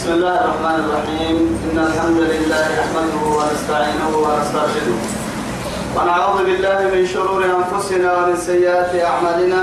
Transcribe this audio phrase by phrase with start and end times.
[0.00, 1.36] بسم الله الرحمن الرحيم.
[1.64, 4.96] إن الحمد لله نحمده ونستعينه ونسترشده.
[5.96, 9.62] ونعوذ بالله من شرور أنفسنا ومن سيئات أعمالنا.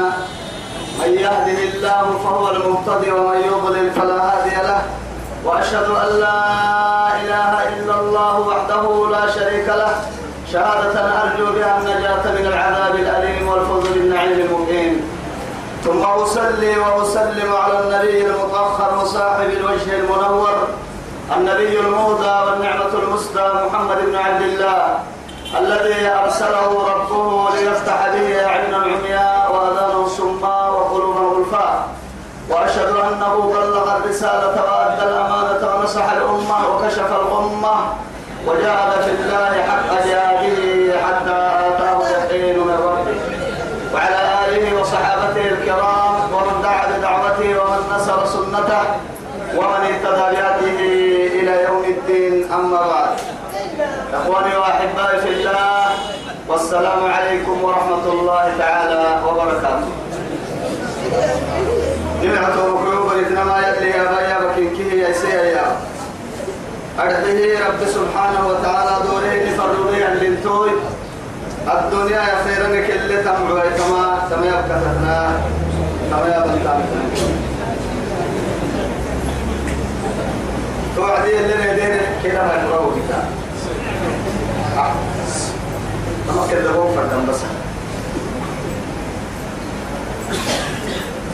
[1.02, 4.81] من يهده الله فهو المهتدي ومن يضلل فلا هادي له.
[5.46, 6.42] وأشهد أن لا
[7.22, 8.83] إله إلا الله وحده
[9.15, 9.94] لا شريك له.
[10.54, 15.17] شهادة أرجو بها النجاة من العذاب الأليم والفوز بالنعيم المقيم.
[15.83, 20.67] ثم أصلي وأسلم على النبي المطهر وصاحب الوجه المنور
[21.38, 24.99] النبي المهدى والنعمة المسدى محمد بن عبد الله
[25.59, 31.88] الذي أرسله ربه ليفتح به أعينا عمياء وأذانا صماء وقلوبا غلفاء
[32.49, 37.75] وأشهد أنه بلغ الرسالة وأدى الأمانة ونصح الأمة وكشف الغمة
[38.47, 40.66] وجاهد في الله حق جهاده
[48.67, 48.84] سنته
[49.57, 53.09] ومن اهتدى بهديه إلى يوم الدين أما بعد.
[54.14, 55.86] إخواني وأحبائي في الله
[56.47, 59.88] والسلام عليكم ورحمة الله تعالى وبركاته.
[62.23, 63.58] نمعة وقلوب إنما
[64.45, 65.66] بكين كيه يا سيا يا
[67.00, 70.72] أرده رب سبحانه وتعالى دوره نفرده عن لنتوي.
[71.67, 75.41] الدنيا يا خيرا كل تمع كما كما يبقى تنا
[76.11, 76.84] كما
[80.98, 83.17] توعدي اللي ندير كده ما يقرأوا كده
[86.30, 87.38] أما هو فردم بس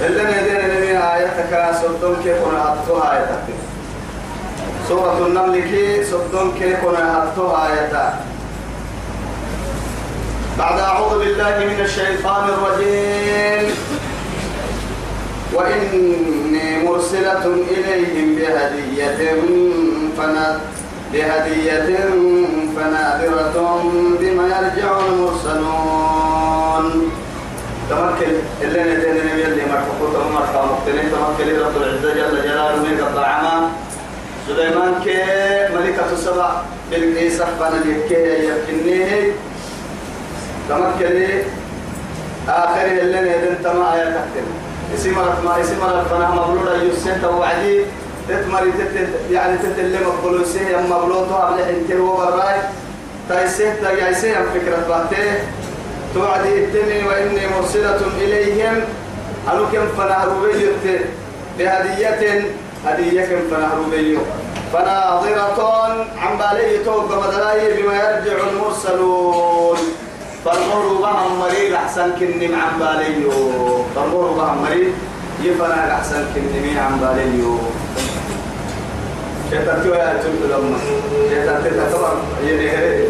[0.02, 3.44] اللي ندير اللي آياتك سلطان كيف ونهضتها آياتك
[4.90, 8.14] سورة النمل كي سلطان كيف ونهضتها آياتك
[10.60, 13.76] بعد أعوذ بالله من الشيطان الرجيم.
[15.56, 19.20] وإني مرسلة إليهم بهدية
[20.18, 20.60] فنا
[21.14, 21.90] بهدية
[22.76, 23.56] فناذرة
[24.20, 26.86] بما يرجع المرسلون.
[27.90, 31.08] تمكن اللي ندين النبي اللي مرحبا مرحبا مقتنين.
[31.12, 33.72] تمكن رب العزة جل جلاله من قطع عما
[34.48, 35.18] سليمان كي
[35.76, 36.52] ملكة السبع
[36.92, 39.32] بالقيس فانا لكي يكنيه
[40.70, 41.14] تمكن
[42.50, 44.48] آخر اللي ندين تما آية تكتن
[44.96, 47.86] اسمرت ما اسمرت فانا مبلوطة يسنت وعدي
[48.30, 49.58] تتمري تت يعني
[50.08, 52.60] مقبلو سيه يم مبلوطة قبل انتر وبراي
[53.30, 55.40] تايسيه تايسيه فكرة بحته
[56.16, 58.82] توعدي التني وإني مرسلة إليهم.
[59.54, 61.06] أنو كم فنهروا بيجرت
[61.60, 62.46] بهدية
[62.86, 63.28] هدية
[63.92, 64.20] بيجر
[64.74, 69.78] فناظرة عن بالي توب مدلاي بما يرجع المرسلون.
[70.46, 73.32] فالمر بهم مريض أحسن كني عن بالي
[73.96, 74.94] فالمر بهم مريض
[75.44, 77.58] يفنا أحسن كني عن بالي
[79.50, 80.78] شيطان توا يا تلك لما
[81.30, 83.04] شيطان تتطور ينهي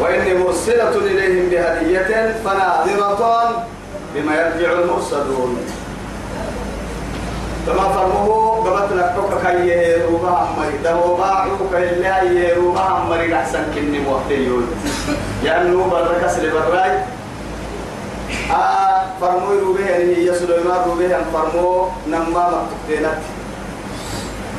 [0.00, 3.66] وإني مرسلة إليهم بهدية فناظرة
[4.14, 5.58] بما يرجع المرسلون.
[7.66, 8.26] كما فرمه
[8.64, 9.14] قبت لك
[9.46, 10.78] كي يروبا أمري.
[10.84, 13.34] ده باعوك إلا يروبا أمري.
[13.34, 14.66] أحسن كني موحتيون
[15.44, 16.98] لأنه برك سل براي
[18.50, 23.18] آه فرمو يروبه يعني هي سليمان روبه أن فرمو نما مكتبينات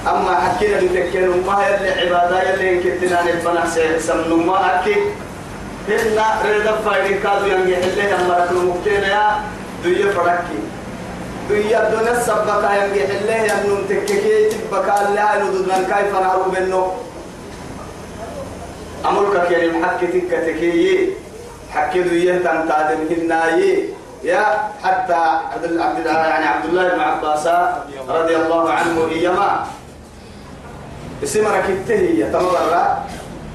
[0.08, 3.66] أما حكينا بتكين ما يلي عبادة يلي كتنا نبنا
[4.00, 4.97] سمن ما أكيد
[5.90, 9.40] هنا ريدا فايدين كادو ينجي حليه أما ركلو مكتين يا
[9.84, 10.59] دوية فرقي
[11.49, 16.87] دوية دون السبكة ينجي حليه أنو تككي تبكى الله أنو دون كيف نهرو بنو
[19.05, 21.09] أمرك كي محكي تكتكي
[21.71, 23.89] حكي دوية تنتادن هنايي
[24.23, 24.43] يا
[24.83, 25.13] حتى
[25.53, 27.47] عبد الله يعني عبد الله بن عباس
[28.09, 29.65] رضي الله عنه إيما
[31.23, 32.73] اسم ركبته تمرر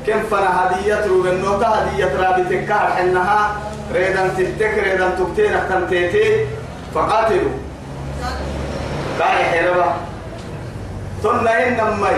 [0.06, 3.56] كم فنا هدية روبنوتا هدية رابطك حنها
[3.94, 6.47] ريدا تتك ريدا تبتين أحتم تيتي
[6.94, 7.68] فقاتلوا
[9.19, 9.95] كاي حربا
[11.23, 12.17] ثم إن نمي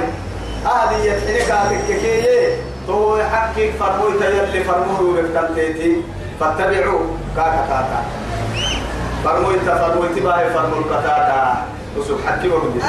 [0.67, 1.59] هدية حنكا
[1.89, 2.57] تككي
[2.87, 6.03] تو حقك فرموي تيلي فرموه روبك تيتي
[6.41, 7.01] فاتبعوا.
[7.37, 8.01] كاكا كاكا.
[9.25, 11.65] فرموي تفرموي تباهي فرمو الكتاتا
[11.97, 12.81] وسوف حكي وردي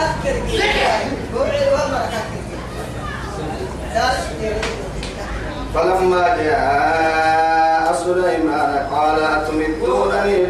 [5.76, 10.46] فلما جاء سليمان قال أتمدونني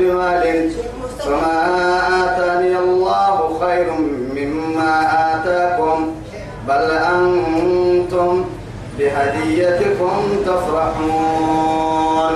[9.61, 12.35] بهديتكم تفرحون.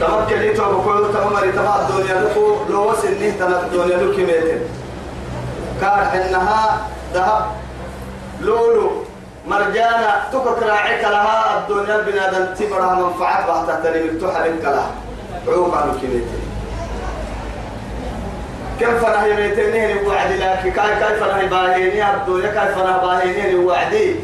[0.00, 4.60] تمكن تو بقول تمر تبع الدنيا لكو لو وسني تنا الدنيا لك ميتين
[5.80, 7.44] كار إنها ذهب.
[8.40, 8.90] لولو
[9.48, 11.58] مرجانا تكك راعيك لها.
[11.58, 14.90] الدنيا البنادم تبرها منفعات بحتى تنمي تحرك لها.
[15.48, 16.42] عوق عنه كميتين
[18.78, 20.62] كيف نهي ميتين وعدي لك.
[20.62, 24.16] كيف نهي باهيني؟ الدنيا كيف نهي باهيني؟ وعدي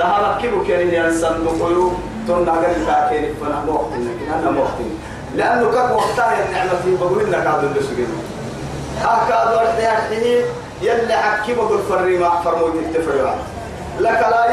[0.00, 1.90] ذهب كيلو كان ينسن دخلوا
[2.26, 4.92] تونا قال لك فانا موقتين لكن أنا موقتين.
[5.36, 8.12] لأنه كك وقتها النعمه في بقول لك هذا اللي سجن
[9.00, 9.80] هكذا ورد
[10.82, 13.34] يلي حكي بقول فريما فرموت التفريع
[14.00, 14.46] لك لا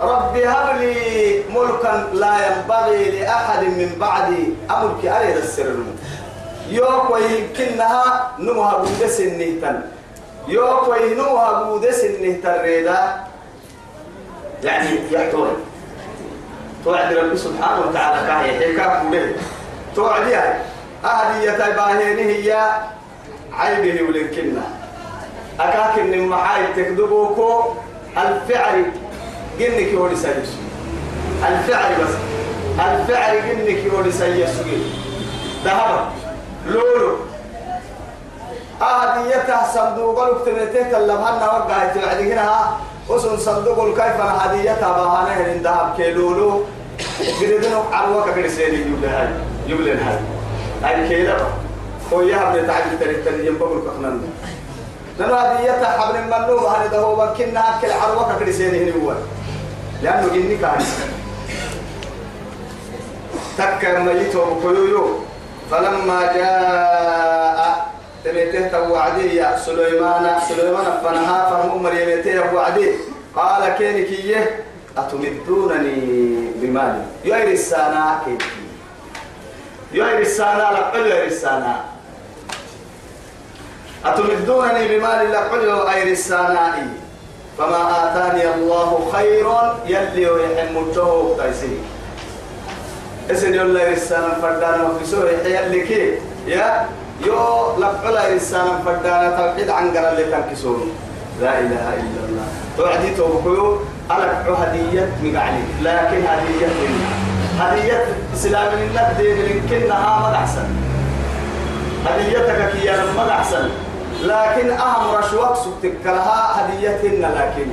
[0.00, 5.74] ربي هب لي ملكا لا ينبغي لأحد من بعدي أملك اريد السر
[6.68, 9.80] يوك ويمكنها نمها بودس النهتن.
[10.48, 13.16] يوك وينوها بودس النهتن ريدا.
[14.64, 15.48] يعني يحتوي
[16.84, 17.12] توعد.
[17.12, 19.32] رب سبحانه وتعالى كاهي حكا كله
[19.96, 20.54] توعد هاي
[21.04, 22.50] أهدي يتباهينه هي
[23.52, 24.62] عيبه ولنكنا
[25.60, 27.64] أكاكن المحايد تكذبوكو.
[28.16, 28.84] الفعل
[29.58, 30.58] جنك يولي سيسو
[31.48, 32.14] الفعل بس.
[32.80, 34.64] الفعل جنك يولي سيسو
[35.64, 36.08] ذهب
[36.66, 37.16] لولو.
[38.82, 42.76] أهديته صندوق الكتبتين كلمهن وقعت بعد هنا
[43.08, 46.62] وسن صندوق كيف هديتها بهانه من ذهب كيلولو.
[47.40, 49.32] قردنو عروك كرسيني يبلها
[49.68, 50.20] يبلها
[50.82, 51.36] هاي كيلا
[52.12, 54.20] هو يهب تعجب تريد تريد ينبغل كخنان
[55.18, 59.14] لأنه هديتها حبل المنوب هذا ده هو بكنا أكل عروك كرسيني هو.
[60.02, 60.78] لأنه جني كان
[63.58, 65.06] تكر ميته بكيويو
[65.70, 67.86] فلما جاء
[68.24, 70.40] تبيته توعدي يا سليمان.
[70.48, 72.90] سليمان فنها فهم مريم توعدي
[73.36, 74.64] قال كينك يه
[74.98, 75.96] أتمدونني
[76.56, 78.42] بمال يا رسانا كيف
[79.92, 81.74] يا رسانا لقل يا رسانا
[84.04, 86.88] أتمدونني بمال لقل أي رسانا
[87.58, 89.46] فما آتاني الله خير
[89.86, 90.22] يلي
[90.58, 91.78] يحمده تيسير
[93.30, 96.18] إسن يلا رسانا فردانا وفسوه يلي كي.
[96.46, 96.88] يا
[97.26, 97.76] يو
[99.70, 99.92] عن
[101.40, 102.46] لا إله إلا الله.
[102.76, 103.78] توعدي توبكيو
[104.10, 105.64] ألك هدية مقعلي.
[105.82, 106.68] لكن هدية
[107.58, 108.04] هدية
[108.34, 110.66] إسلام الدين لكنها مد أحسن
[112.06, 113.68] هديتك كي مد أحسن
[114.22, 117.68] لكن أهم رشوك سبتك لها هديتهن لكن.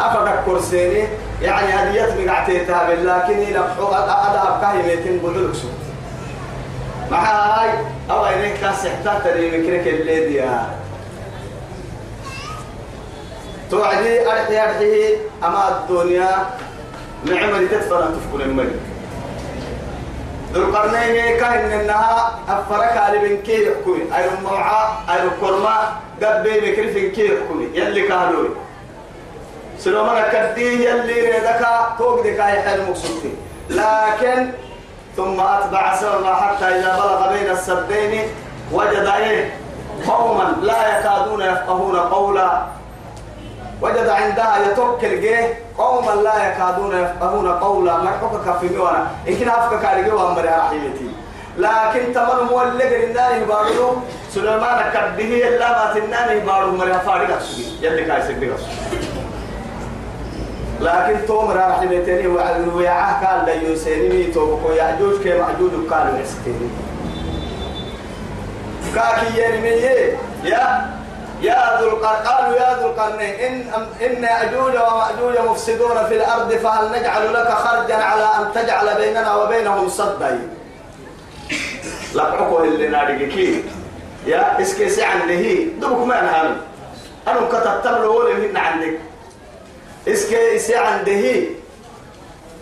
[0.00, 1.04] أفضل كرسيني
[1.42, 5.91] يعني هدية مقعتيتها لكن لقحو أدها بكاهمتين بدلك سبت
[7.10, 7.70] مع هاي
[8.10, 10.70] أو إنك كاس احتاج تري مكرك اللي ديا
[13.70, 16.46] توعدي أرحي أرحي أما الدنيا
[17.24, 18.80] نعمة تدفر تفكر الملك
[20.52, 26.96] ذو القرنين كاين إنها أفرك على بن كي يحكمي أي الموعى أي الكرماء قبي مكرف
[27.14, 28.48] كي يحكمي يلي كهلوي
[29.78, 31.66] سلومنا كديه يلي ريدك
[31.98, 33.30] توقدك أي حال مقصودي
[33.70, 34.50] لكن
[35.16, 38.28] ثم أتبع سببا حتى إذا بلغ بين السدين
[38.72, 39.54] وجد إيه؟
[40.08, 42.62] قوما لا يكادون يفقهون قولا.
[43.82, 47.96] وجد عندها يتوكل جيه قوما لا يكادون يفقهون قولا.
[47.96, 49.06] ما حكك في ميوانا.
[49.28, 51.10] إن كنا أفكك على جوا أمر رحيمتي
[51.56, 53.96] لكن تمر مولد النار يبارلو
[54.30, 58.60] سليمان كبه إلا ما تنان يبارو مريها فارغة سبي يلي كايسك بيغس
[60.82, 62.26] لكن توم راح بيتني
[62.74, 66.68] ويعاه قال لا يسيني توبكو يعجوج كي معجوج قال يسكتني
[68.94, 69.68] كاكي يرمي
[70.44, 70.90] يا
[71.42, 73.34] يا ذو القرن قالوا يا ذو القرنين.
[73.34, 79.34] إن إن أجوج ومأجوج مفسدون في الأرض فهل نجعل لك خرجا على أن تجعل بيننا
[79.34, 80.48] وبينهم صدا؟
[82.14, 83.64] لقعكم اللي نادقكي
[84.26, 86.56] يا اسكي عنده دوك ما أنا
[87.28, 89.11] أنا كتبت له ولا عندك.
[90.08, 91.44] اسكي إسي عنده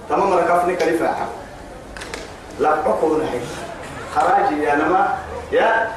[0.08, 1.14] تمام ركفني كلفة
[2.60, 3.40] لا حكم نحي.
[4.14, 5.18] خراجي يا نما.
[5.52, 5.88] يا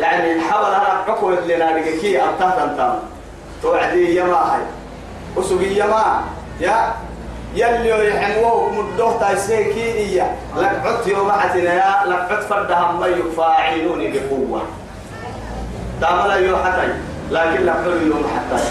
[0.00, 2.94] يعني حاول أنا حكم اللي نادقكي أبتهت أنتم
[3.62, 4.60] توعدي يما هاي.
[5.38, 6.24] أسوقي يما
[6.60, 6.94] يا
[7.54, 14.12] يلي يحموه مدوه تايسيكي إيا لك عدت يوم عتنا يا لك عدت فردهم ما يفاعلوني
[14.18, 14.62] بقوة.
[16.00, 16.58] تعمل يوم
[17.30, 18.62] لكن لك يوم حتى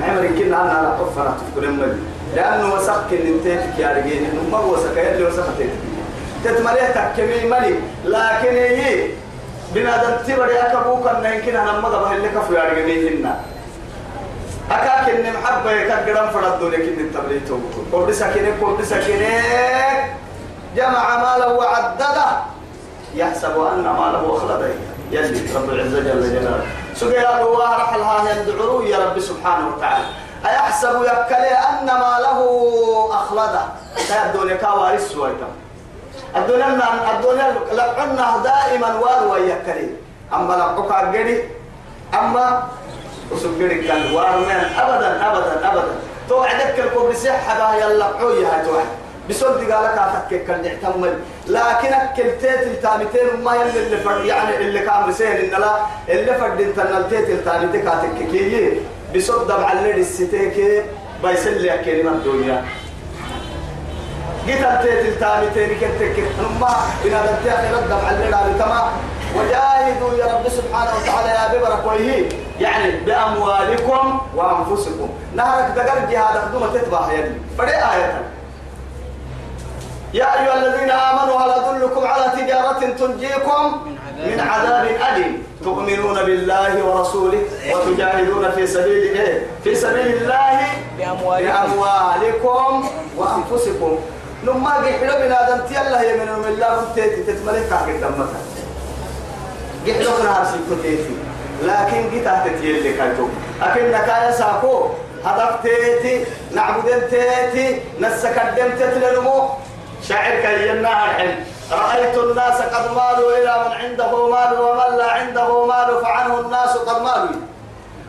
[0.00, 2.00] نعم يمكن أنا على قفنا تفكر المدي
[2.36, 5.60] لأنه وسق النتيجة يا رجال إنه ما وسق اللي وسقت
[6.44, 7.74] تتملي تكمي ملي.
[8.04, 9.08] لكن هي
[9.74, 13.40] بنا دتبر يا كبوك أن يمكن أنا ما قبل لك في رجال هنا.
[14.70, 17.58] أكاك إن محبة يكرم فرد دونك إن التبريتو
[17.92, 19.28] قول سكينة قول سكينة.
[20.76, 22.24] جمع ماله وعدده.
[23.14, 24.68] يحسب أن ماله أخلده
[25.14, 26.66] يلي رب العزة جل جلاله.
[26.94, 30.04] سجيا الله رحلها يندعو يا رب سبحانه وتعالى.
[30.46, 32.38] أيحسب يكلي أن ما له
[33.20, 33.64] أخلده.
[34.26, 35.48] الدنيا كوارث سويتا
[36.36, 36.68] الدنيا
[37.14, 39.88] الدنيا لقنا دائما واروا يكلي
[40.34, 41.48] أما لقوك أجري
[42.14, 42.44] أما
[43.32, 45.94] وسجري كان وارنا أبدا أبدا أبدا.
[46.28, 48.90] توعدك الكوب صحة يلا عوية توعد.
[49.28, 51.14] بسود قالك أتكك النعتمل
[51.48, 55.76] لكن أكلتيت التامتين ما يلي اللي فرد يعني اللي كان رسيل إن لا
[56.08, 58.80] اللي فرد انت نلتيت التامتين كاتككي
[59.14, 60.84] بسود دمع اللي الستيك
[61.24, 62.64] بيسل لي كلمة الدنيا.
[64.46, 66.24] جيت ألتيت التامتين كتك
[66.60, 68.88] ما بنا دمتي أخيرا دمع اللي تمام.
[69.36, 72.28] وجاهدوا يا رب سبحانه وتعالى يا ببرك ويه
[72.60, 75.08] يعني بأموالكم وأنفسكم.
[75.34, 78.22] نهرك دقر جهاد خدمة تتبع يدي فدي آية.
[80.14, 83.62] يا أيها الذين آمنوا هل أدلكم على تجارة تنجيكم
[84.26, 87.42] من عذاب أليم؟ تؤمنون بالله ورسوله
[87.72, 90.60] وتجاهدون في سبيل إيه؟ في سبيل الله
[90.98, 93.98] بأموالكم وأنفسكم.
[94.44, 98.40] لما قحلوا بنا دمتي الله يمن من الله تتملك تتملك عقد دمتها
[99.86, 101.16] قحلوا كنا هرسي كتيتي
[101.62, 103.26] لكن جيت أهتتي اللي كنتو
[103.62, 104.86] أكن نكايا ساكو
[105.24, 109.48] هدف تيتي نعبد تيتي نسكدم تتلنمو
[110.08, 116.02] شاعر كينا الحين رأيت الناس قد مالوا إلى من عنده مال ومن لا عنده مال
[116.02, 117.40] فعنه الناس قد مالوا.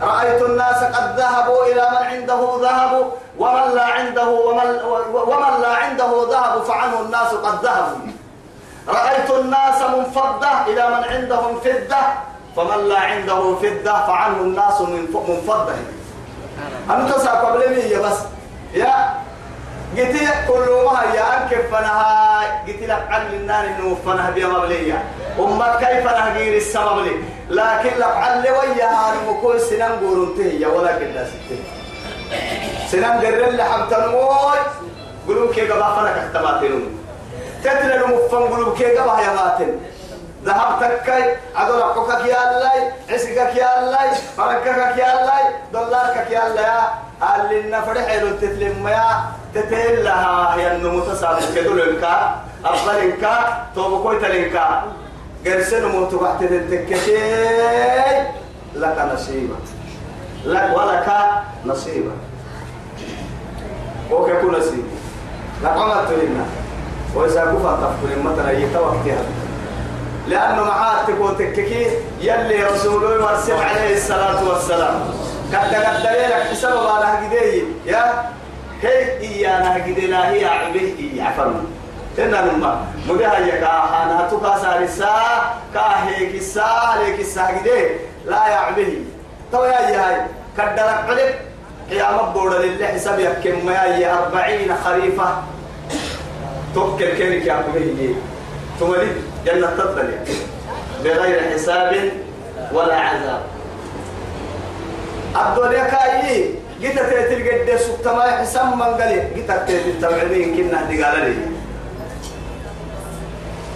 [0.01, 4.69] رأيت الناس قد ذهبوا إلى من عنده ذهب ومن لا عنده ومن,
[5.13, 7.97] ومن لا عنده ذهب فعنه الناس قد ذهبوا.
[8.87, 12.01] رأيت الناس منفضة إلى من عندهم فدة
[12.55, 15.73] فمن لا عنده فدة فعنه الناس من منفضة.
[16.89, 18.17] أنت سأقبل لي بس.
[18.73, 19.24] يا
[19.97, 20.15] قلت
[20.47, 25.03] كل ما هي أنك فنها قلت لك عن النار إنه فنها بيا مبلية
[25.39, 27.11] أمك كيف نهجير السبب لي
[27.49, 31.57] لكن لك عن ويا المكوي سنان قرنته ولا كده ستة
[32.91, 34.57] سنان قرر حمتن موي
[35.27, 36.97] قلوب كي قبا فنك احتماتين
[37.63, 39.79] تتلى المفن قلوب كي قبا يا ماتن
[40.45, 45.41] ذهبتك عدل حقك يا الله عسكك يا الله فركك يا الله
[45.73, 46.89] دولارك يا الله.
[47.21, 49.07] قال لنا فرح تتلم يا
[49.53, 52.35] تتل لها هي النمو تسابق كدول انكا
[52.65, 54.83] أفضل انكا توبكوي تلنكا
[55.45, 57.17] قرسن موت وقت تتكتي
[58.75, 59.55] لك نصيبة
[60.45, 61.07] لك ولك
[61.65, 62.11] نصيبة
[64.11, 64.85] وك كل نصيب.
[65.63, 66.45] لك عمرت لنا.
[67.15, 69.23] وإذا كفى تفكر مثلا يتوقتها
[70.27, 71.87] لأنه معاتك وتككي
[72.21, 74.99] يلي رسوله ورسل عليه الصلاة والسلام.
[75.53, 78.31] قد قد لك حساب الله قدي يا
[78.81, 81.63] هي إيانا قد لا هي عبه عفرنا
[82.19, 85.15] إن نما مجها يكا أنا تكا سارسا
[85.73, 87.87] كاهيك السا ليك السا قدي
[88.25, 88.93] لا يعبه
[89.51, 90.21] تو يا هاي.
[90.59, 91.35] قد لك عليك
[91.89, 95.27] قيام بورد لله حساب يكم يا أربعين خريفة.
[96.75, 98.15] توكل كيرك يا عبه
[98.79, 100.09] تولد جنة تفضل
[101.03, 102.11] بغير حساب
[102.73, 103.41] ولا عذاب.
[105.35, 106.49] الدنيا كاي
[106.81, 111.35] جيت قد سكت ما حساب من قال جيت تيتل تبعدين كنا قال لي.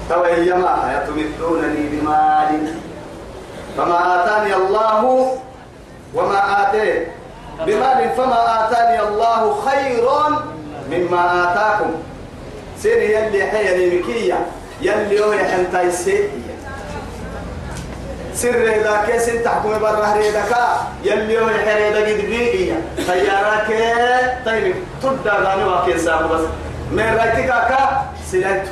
[0.09, 2.73] تو يما يتمدونني بمال
[3.77, 5.01] فما آتاني الله
[6.15, 7.07] وما آتي.
[7.65, 10.05] بمال فما آتاني الله خير
[10.91, 11.91] مما آتاكم.
[12.81, 14.39] سيري يلي حيا مكية.
[14.81, 16.29] يلي هو يحنتاي سيئة
[18.33, 23.69] سر إذا كيس تحكم برا هريدكا يلي هو يحريد قد بيئية خيارك
[24.45, 26.41] طيب تبدأ غاني واكي سابو بس.
[26.91, 28.71] من رايتك كا سلنتو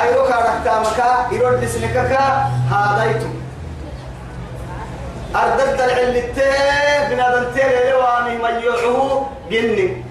[0.00, 3.26] أيوة كاركتا مكا يرد دسنككا هادايتو.
[5.36, 10.04] أردت العلتين بنادم تيري لواني ميوعه جني.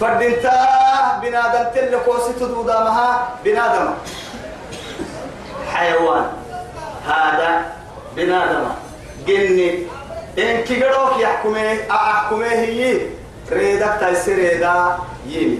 [0.00, 0.81] فردنتا
[1.22, 3.88] بنادم تل كوسي تدودا مها بنادم.
[5.72, 6.26] حيوان.
[7.06, 7.50] هذا
[8.16, 8.64] بنادم.
[9.26, 9.86] جني.
[10.38, 13.00] إن كيروك يحكمه أحكمه هي.
[13.52, 15.58] ريدك تيسير ريدا يمي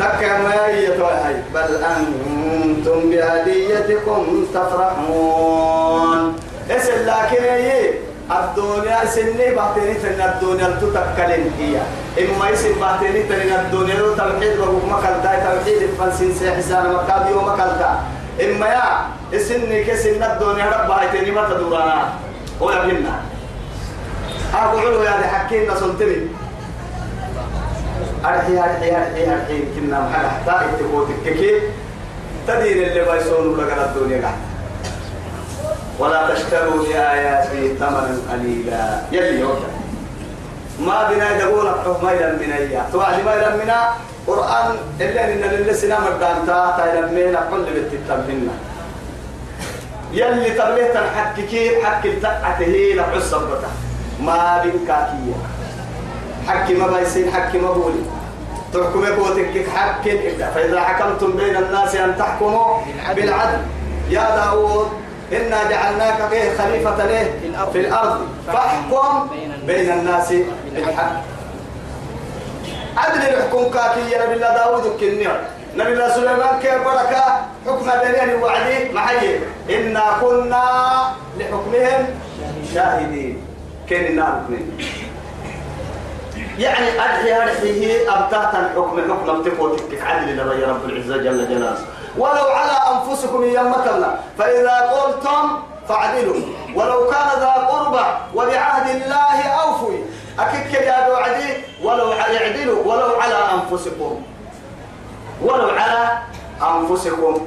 [0.00, 6.36] تكما يتوهي بل أنتم بهديتكم تفرحون.
[6.70, 8.09] اسل لكن هي.
[8.30, 11.76] الدنيا سني بعتني تن الدنيا تتكلم هي.
[12.22, 17.90] إما يسن بعتني تن الدنيا توحيد وقوم مكالتا توحيد فلسين سيحسان مكاد يوم مكالتا
[18.44, 18.86] إما يا
[19.32, 22.08] السني كسن الدنيا رب هايتني ما تدورانا.
[22.62, 23.14] هو يبهمنا
[24.54, 26.16] أقول يا حكينا سنتني
[28.24, 31.60] أرحي أرحي أرحي أرحي كنا محل حتى اتقوتك كي.
[32.48, 34.49] تدين اللي بايسون لك الدنيا قاعد.
[36.00, 39.00] ولا تشتروا بآياتي ثمنا قليلا.
[39.12, 39.72] يلي يوجد
[40.80, 41.28] ما بنا
[41.84, 43.80] حكم إلى من أيام توعد ما إلى منا.
[44.26, 44.66] قرآن
[45.00, 46.82] إلا إن لله سلام الدانتا تا.
[46.88, 48.54] إلى منا كل بتتمنا
[50.12, 53.70] يلي تبليت الحكي حك التقعته لحس البتا
[54.20, 55.38] ما بين كاكية
[56.48, 58.04] حكي ما بيسين حكي ما بولي.
[58.74, 60.04] تحكم قوتك حق
[60.54, 62.78] فإذا حكمتم بين الناس أن تحكموا
[63.16, 63.62] بالعدل.
[64.10, 64.88] يا داود
[65.32, 67.30] إنا جعلناك به خليفة له
[67.72, 68.28] في الأرض.
[68.46, 69.28] فاحكم
[69.66, 70.32] بين الناس
[70.74, 71.12] بالحق.
[72.96, 75.40] عدل الحكم كاكي يا نبي الله داود كنير
[75.76, 77.24] نبي الله سليمان كيف بركة؟
[77.66, 79.40] حكم بينهم وعدي محيي.
[79.70, 80.64] إنا كنا
[81.38, 82.06] لحكمهم
[82.74, 83.42] شاهدين.
[83.88, 84.42] كين النار
[86.58, 90.02] يعني أدعي أدعيه أبتاتا حكم حكم أبتكوتك.
[90.02, 91.78] عدل لبي رب العزة جل جلاله.
[92.18, 96.40] ولو على أنفسكم يمتنا فإذا قلتم فاعدلوا
[96.74, 99.98] ولو كان ذا قربى وبعهد الله أوفوا.
[100.38, 104.22] أكيد يا وعدي ولو يعدلوا ولو على أنفسكم.
[105.42, 106.18] ولو على
[106.62, 107.46] أنفسكم.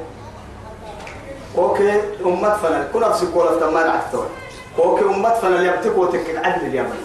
[1.57, 4.27] أوكي أمة فنل كنا في سكولة تمان عفتور
[4.79, 7.03] أوكي أمة فنل يبتكوا تك عدل اليمن.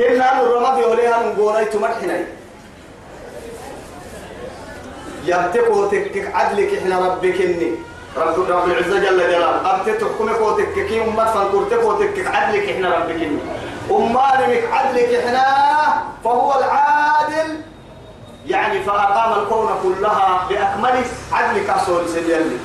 [0.00, 2.43] هنا الرماد يوليها من قولي تمرحني.
[5.26, 7.72] يبتكوا تك عدلك إحنا ربك إني.
[8.16, 9.74] رب رب العزة جل جلاله.
[9.74, 13.38] أبت تحكمك وتك كي أمة فنكرتك وتك عدلك إحنا ربك إني.
[13.90, 15.44] أمانك عدلك إحنا
[16.24, 17.60] فهو العادل.
[18.46, 22.58] يعني فأقام الكون كلها بأكمله عدلك أصول سجل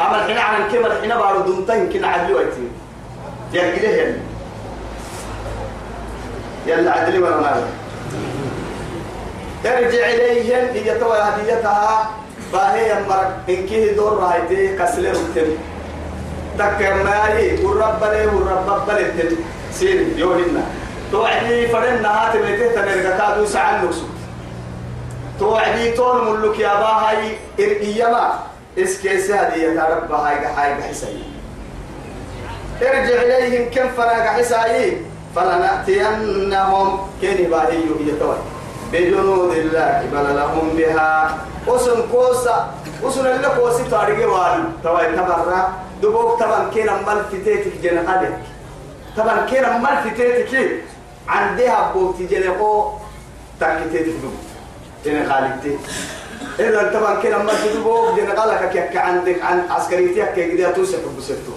[0.00, 2.68] أما الحين عن كم الحين بارو دمتين كنا عدل ويتي.
[3.52, 4.16] يا كده يلا
[6.66, 7.68] يلا ولا ما
[9.66, 12.10] ارجع إليهم توي هديتها.
[12.52, 15.50] باهي أمرك إن كيه دور رايتي كسلر التم
[16.58, 19.36] تك ما هي والرب له والرب بلتم
[19.72, 20.62] سير يوهنا.
[21.12, 24.08] توعدي فرنا هات بيته تنرجع كادو سعى نفسه
[25.38, 28.38] توعدي تون ملك يا باهي إرقيما
[28.78, 31.22] إسكيس هدية رب هاي هاي حسين
[32.82, 34.96] ارجع إليهم كم فراغ حسايي
[35.36, 37.00] فلنأتينهم.
[37.22, 38.36] كني باهي يتوي
[38.92, 41.38] بجنود الله بل لهم بها.
[41.66, 45.68] وسن كوسا وسن اللي كوسي تاريخ وال توي تبرع.
[46.02, 48.38] دبوك طبعا كنا مال فتيتك جنقالك
[49.16, 50.82] طبعا كنا مال فتيتك
[51.28, 52.92] عندها بوتي جنقو
[53.60, 54.40] تاكتيتك دبوك.
[55.04, 55.78] جنقالك
[56.60, 61.52] إذا طبعا كنا مال دبوك جنقالك كيك عندك عن عسكريتك كي قد توسف بسرتو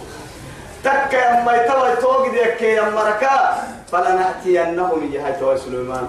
[0.83, 5.01] تك أما يتوى توقد يكي أما ركا فلنأتينهم
[5.39, 6.07] توي سليمان.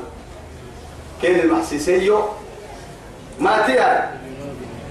[1.24, 2.20] كين المحسيسيو
[3.40, 4.10] ما تيا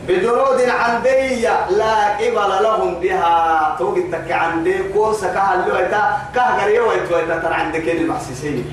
[0.08, 3.76] بجنود عندية لا قبل لهم بها.
[3.80, 8.66] توقد تك عندي كوسا كهل لويتا كهجر يويت ويتا ترى عندك كين المحسيسيو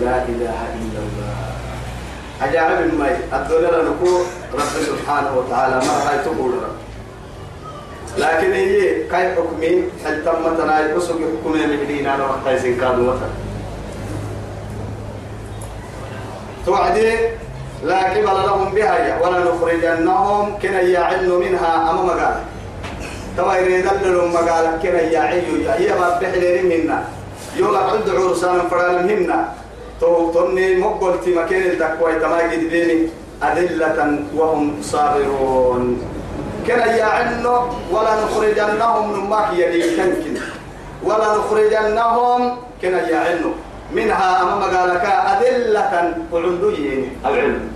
[0.00, 1.34] لا إله إلا الله.
[2.42, 4.22] أجعل ما الدولار نقول
[4.54, 6.78] رب سبحانه وتعالى ما رأيت تقول رب.
[8.18, 13.51] لكن هي كاي حكمي هل تم تناي حكمي من دينا لو حتى كانوا مثلا
[16.66, 17.12] توعدي
[17.84, 22.34] لا قبل لهم بها ولا نخرجنهم كنا يعن منها أمام قال
[23.36, 27.04] توا يريد لهم مقال كنا يعيو هي ما بحلين منا.
[27.56, 29.52] يوم عند عرسان فرال منا.
[30.00, 33.08] تو تني مقبلتي مكان التقوى تماجد بيني
[33.42, 36.02] أذلة وهم صابرون
[36.66, 37.56] كنا يعنو
[37.90, 40.34] ولا نخرجنهم نماك يلي كنكن
[41.02, 43.50] ولا نخرجنهم كنا يعنو
[43.94, 47.72] منها أمام قالك أذلة وعندوين العلم.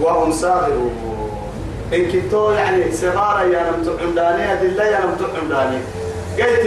[0.00, 1.10] وهم صاغرون.
[1.94, 5.78] إن كنتو يعني صغارا يا نم تعمداني أذلة يا نم تعمداني
[6.38, 6.66] قلت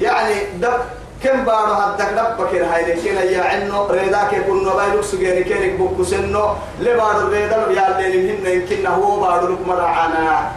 [0.00, 0.80] يعني دب
[1.22, 6.04] كم بارو هدك دب بكر هاي كنا يا عنو ريداك يكون نبايلك سجيني كينك بوكو
[6.04, 6.48] سنو.
[6.80, 10.52] لبارو ريدا يا اللي هن يمكن هو بارو لك مرعانا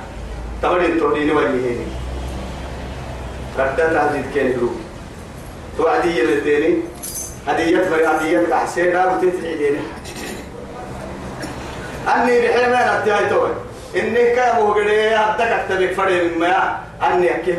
[0.61, 1.87] تمرين توديني وجهيني
[3.59, 4.71] ردت هذه كينك روح
[5.79, 6.77] توعدي يلتيني
[7.47, 9.77] هدية فري هدية تحسين لا وتتعيدين
[12.15, 13.49] أني بحلم أنا أتيها توي
[13.95, 17.53] إني كام وقري أبدك أكتبك فري من ما أني أتي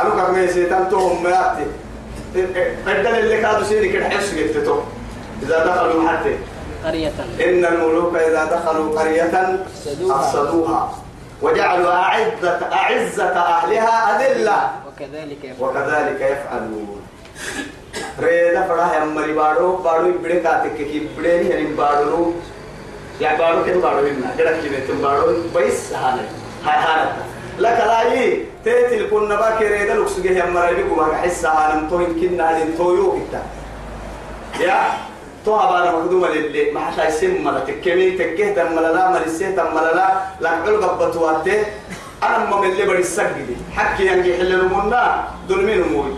[0.00, 1.66] أنا كم سيتان توهم ما أتي
[2.86, 4.80] قدر اللي كادوا سيري كده حس قلت تو
[5.42, 6.36] إذا دخلوا حتى
[6.84, 9.64] قرية إن الملوك إذا دخلوا قرية
[10.10, 10.98] أفسدوها.
[11.42, 14.70] وجعلوا أعزة أعزة أهلها أذلة.
[14.98, 17.02] وكذلك يفعل وكذلك يفعلون.
[18.20, 20.12] ريدا فرا هم مري بارو بارو
[20.76, 22.32] کے کی بڑے نہیں ہن بارو
[23.20, 26.22] يعني بارو كده بارو هنا كده كده بارو بيس هانا
[26.64, 27.06] هاي
[27.58, 31.90] لك لا يي تيتي كنا باكر يدا لوكس جه يا مرا يبقوا ما حس هانا
[31.90, 33.42] تو يمكن نادين تو يو كده
[34.66, 34.78] يا
[35.44, 40.10] تو أبانا مخدومة للي ما حتى يسمى ما تكمي تكه تم لا مرسيه تم لا
[40.40, 41.64] لا كل قبضواته
[42.22, 46.12] أنا ما من اللي بدي السجدي حكي ينجي حل المنا دول مين موي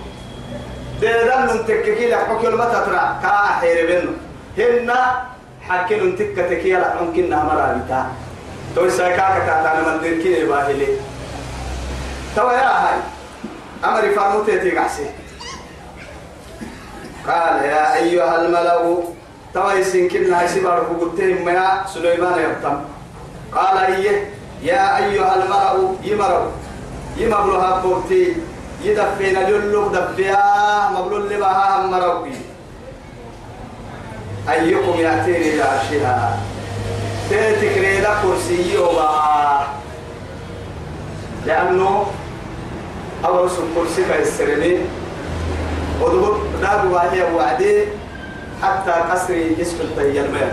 [1.02, 4.12] ده ده من تككي لك حكي المتى ترى كا حير بينه
[4.58, 5.22] هنا
[5.68, 8.06] حكي لن تكتكي لك ممكن نمر بتاع
[8.76, 10.86] تو سايكا كتا أنا من دركي باهلي.
[12.36, 12.98] تو يا هاي
[13.84, 15.06] أمري فارموتي تيغاسي
[17.26, 19.02] قال يا أيها الملأ
[19.54, 22.76] تو يسنكن هاي سبار قلتهم يا سليمان يبتم.
[23.54, 24.30] قال إيه؟
[24.62, 26.50] يا أيها المرء يمروا
[27.16, 28.36] يمبلها بورتي
[28.84, 30.42] يدفين جلوك دفيا.
[30.94, 32.32] مبلول لبها مروي
[34.50, 36.38] أيكم يأتيني بعرشها
[37.30, 39.10] تذكري لك كرسي وبا
[41.46, 42.06] لأنه
[43.24, 44.78] أول سن كرسي كيسرني
[46.02, 47.84] ودبر داب واهي وعدي
[48.62, 50.52] حتى قصري يسفل طيال ما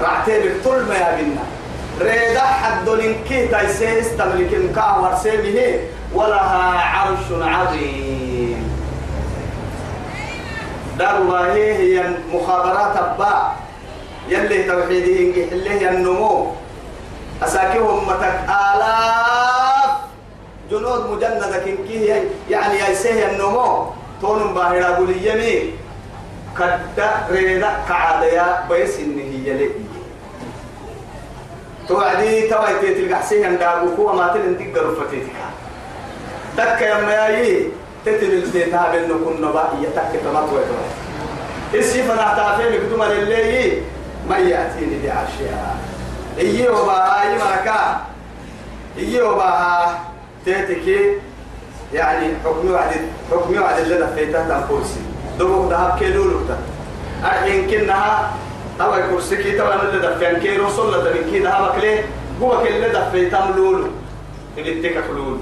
[0.00, 1.40] رعتي بكل ما يبنى
[2.00, 5.78] ريدا حد لنكي تايسيس تملك مكا ورسيمه
[6.14, 8.76] ولها عرش عظيم.
[10.98, 13.52] دار الله هي مخابرات أبا.
[14.28, 16.52] يلي توحيده ينجح اللي النمو.
[17.42, 19.90] أساكيهم متك آلاف.
[20.70, 23.86] جنود مجندة كنكي يعني يسيه النمو.
[24.20, 25.72] تون باهرة قولي يمين.
[26.58, 29.70] كدا ريدا كعادية بيس إنه يلي.
[31.88, 33.64] توعدي توي تيتل قحسين عندك
[33.98, 35.32] هو ما تلين تقدر فتيتك
[36.56, 37.68] تك يا مايي
[38.06, 38.92] تتل الزيتها
[39.24, 40.86] كنا بقى يتك تمات ويتوا
[41.74, 43.82] إسي فنا تعرفين بدون اللي
[44.28, 45.74] ما يأتيني بعشيها
[46.38, 48.00] إيه وبا أي مركا
[48.98, 49.86] إيه وبا
[50.44, 51.16] تيتك
[51.94, 52.90] يعني حكمي وعد
[53.32, 55.00] حكمي وعد اللي دفيتها تنفوسي.
[55.38, 56.58] دوبك ذهب كيلو لوتا
[57.24, 58.30] أحين كنها
[58.80, 62.04] أو كرسي كي تبع اللي دفين كي رسول الله تبين كي ذهب كله
[62.42, 63.90] هو كل دفين تملول
[64.58, 65.38] اللي تك خلول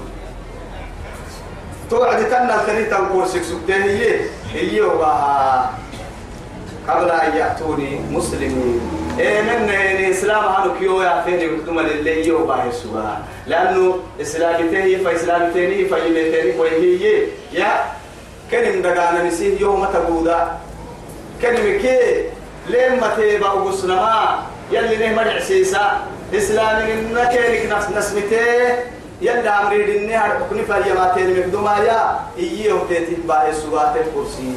[1.89, 4.19] توعد تنا الثاني تام كرسي سكتين هي
[4.53, 5.69] هي وبا.
[6.87, 8.81] قبل أن يأتوني مسلمين.
[9.19, 13.15] إيه من الإسلام هانو كيو يا فين يكتم لله يو باه سوا
[13.47, 17.83] لأنه إسلامتين فإسلامتين فإيمتين وهي يا
[18.51, 20.57] كلمة دعانا نسيه يوم تبودا.
[21.41, 21.97] كلمة كي
[22.69, 24.39] لما تيبا وقصنا
[24.71, 28.95] يلي نه مرع سيسا إسلام إنك كيرك نفس نسمته.
[29.21, 34.53] يلي عمري دني هر حكني فاليماتين مقدوما يا إيه وتيتي باه سوا الكرسي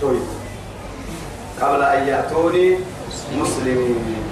[0.00, 0.20] توي
[1.60, 2.78] قبل أن يأتوني
[3.32, 4.23] مسلمين.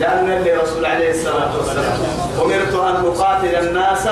[0.00, 1.98] لأن الرسول عليه الصلاة والسلام
[2.42, 4.08] أمرت أن أقاتل الناس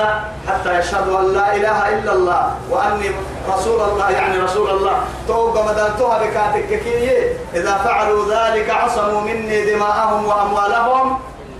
[0.47, 3.11] حتى يشهدوا أن لا إله إلا الله وأني
[3.49, 4.97] رسول الله يعني رسول الله.
[5.27, 11.19] توقع مدلتها بكاتك كيه إذا فعلوا ذلك عصموا مني دماءهم وأموالهم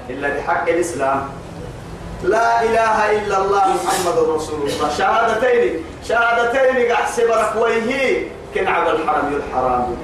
[0.10, 1.30] إلا بحق الإسلام.
[2.24, 4.90] لا إله إلا الله محمد رسول الله.
[4.98, 9.96] شهادتين شهادتين أحسب ركويه كن عبد الحرم الحرام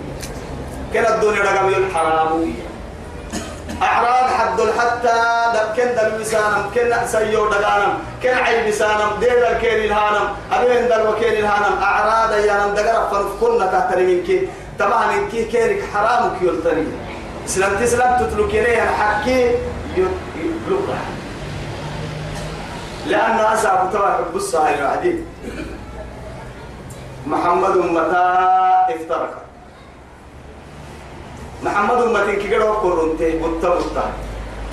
[0.94, 2.54] كن الدنيا رقم الحرام
[3.82, 5.20] أعراض حد حتى
[5.76, 11.34] كن دل بسانم كن سيو دقانم كن عيب بسانم دير الكين الهانم أبين دل وكين
[11.34, 11.84] الهانم.
[11.84, 16.88] أعراض يانم دقرب فنفكنا تحتري منك تمام كي كيرك حرامك يلتني
[17.46, 19.56] إسلام تسلم تتلك إليه حكي
[19.98, 20.94] يبلغ
[23.08, 25.26] لأن أصعب ترى حب الصهيل العديد.
[27.28, 28.36] محمد متى
[28.96, 29.49] افترق.
[31.64, 34.12] محمد أمتين كي قدوا قرنتي بطا بطا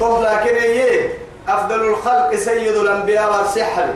[0.00, 1.18] طب لكن إيه؟
[1.48, 3.88] أفضل الخلق سيد الأنبياء والسحر.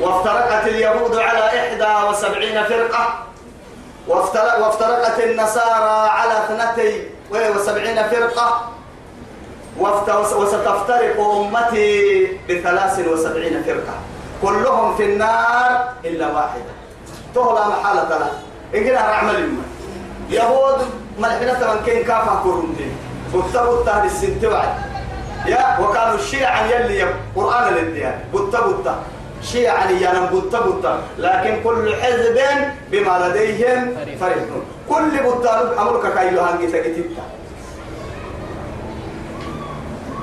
[0.00, 3.08] وافترقت اليهود على إحدى وسبعين فرقة.
[4.08, 8.68] وافترقت النصارى على اثنتي وسبعين فرقة.
[9.78, 13.94] وستفترق أمتي بثلاث وسبعين فرقة.
[14.42, 16.72] كلهم في النار إلا واحدة.
[17.34, 18.28] تهلا محالة لا
[18.74, 19.48] إنجلها رعمل
[20.30, 20.78] يهود
[21.18, 22.88] ملحنا تمن كين كافة كورنتي
[23.34, 24.68] بطبط تهد السنت وعد
[25.46, 28.94] يا وكانوا الشيعا يلي قرآن للديان بطبط
[29.42, 32.38] شيعا يانا بطبط لكن كل حزب
[32.90, 37.22] بما لديهم فرحون كل بطال أمرك كايو هانجي تكتبتا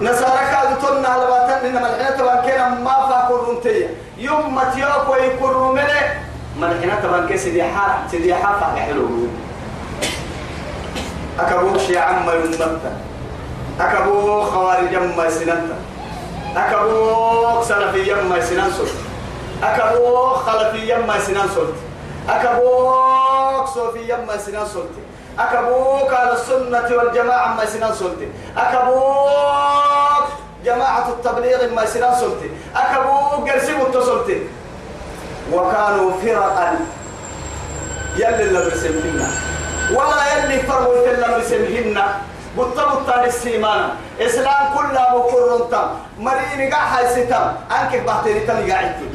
[0.02, 3.88] نصارى كادوا تنا على باتن إنما الحين تبان كنا ما فا كورنتي
[4.18, 6.02] يوم ما تيوك ويكورو منه
[6.60, 9.08] ملحنا تبان كي سيدي حال سيدي حال فا حلو
[11.40, 12.80] أكبوك شي عم يمتا
[13.80, 15.78] أكبو خوارج ما سننتا
[16.56, 18.88] أكبو سلفي ما سننسل
[19.64, 21.68] أكبو خلفي ما سننسل
[22.30, 22.96] أكبو
[23.66, 24.86] صوفي ما سننسل
[25.40, 28.12] أكبو قال السنة والجماعة ما سننسل
[28.58, 29.02] أكبو
[30.66, 32.32] جماعة التبليغ ما سننسل
[32.76, 34.30] أكبو قرسي متصلت
[35.54, 36.80] وكانوا فرقا.
[38.16, 39.28] يلي اللي برسمهن
[39.94, 41.98] ولا يلي فرقوا اللي برسمهن
[42.58, 43.90] بطا بطا السيمان
[44.22, 45.88] إسلام كلها مقرن تم
[46.20, 49.10] مريني قاع حي ستم أنك بحتري تم قاعدتي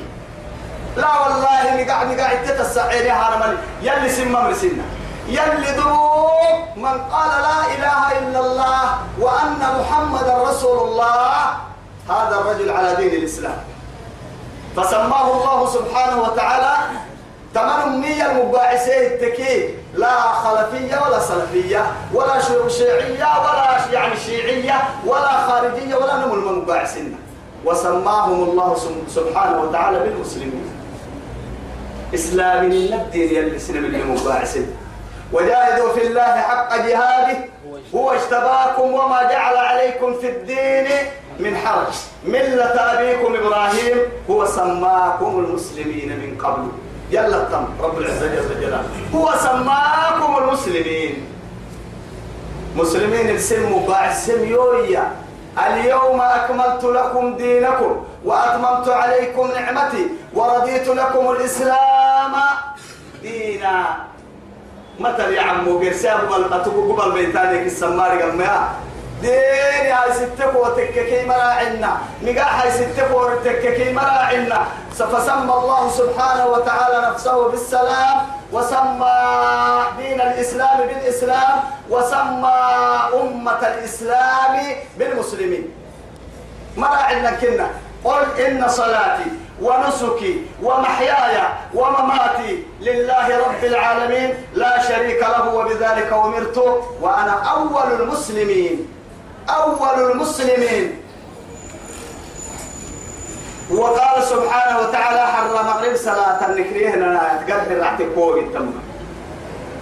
[0.96, 4.82] لا والله نقاع نقاع تتسعيني هارمالي يلي سمم مرسلنا.
[5.28, 8.84] يلي دوب من قال لا إله إلا الله
[9.20, 11.46] وأن محمد رسول الله.
[12.10, 13.58] هذا الرجل على دين الإسلام.
[14.76, 16.74] فسماه الله سبحانه وتعالى
[17.54, 19.74] تمام مية المباعثين التكي.
[19.94, 27.18] لا خلفية ولا سلفية ولا شيعية ولا يعني شيعية ولا خارجية ولا نمو المباعثين
[27.64, 28.76] وسماهم الله
[29.08, 30.70] سبحانه وتعالى بالمسلمين.
[32.14, 34.76] إسلام الدين يلي سنة المباعثين
[35.32, 37.38] وجاهدوا في الله حق جهاده
[37.94, 40.86] هو اجتباكم وما جعل عليكم في الدين
[41.38, 41.94] من حرج.
[42.24, 43.96] ملة أبيكم إبراهيم
[44.30, 46.68] هو سماكم المسلمين من قبل.
[47.10, 48.84] يلا التم رب العزة جل جلاله.
[49.14, 51.24] هو سماكم المسلمين.
[52.76, 55.12] مسلمين السم باع السم يويا.
[55.58, 62.34] اليوم أكملت لكم دينكم وأتممت عليكم نعمتي ورضيت لكم الإسلام
[63.22, 63.84] دينا.
[65.00, 66.44] متى يا عمو قبل
[67.00, 68.36] قبل بيتانك السماري قال
[69.22, 77.48] ديني هاي ستك وتككي مراعنا نقاح هاي ستك وتككي مراعنا فسمى الله سبحانه وتعالى نفسه
[77.50, 78.16] بالسلام
[78.52, 79.16] وسمى
[79.98, 82.58] دين الإسلام بالإسلام وسمى
[83.14, 84.54] أمة الإسلام
[84.98, 85.70] بالمسلمين.
[86.76, 87.70] مراعنا كنا.
[88.04, 89.30] قل إن صلاتي
[89.62, 91.36] ونسكي ومحياي
[91.74, 94.34] ومماتي لله رب العالمين.
[94.54, 96.58] لا شريك له وبذلك أمرت
[97.00, 98.97] وأنا أول المسلمين.
[99.48, 101.02] أول المسلمين.
[103.70, 108.70] وقال سبحانه وتعالى حرم مغرب صلاة النكرية لنا تقدر راح تكوي التم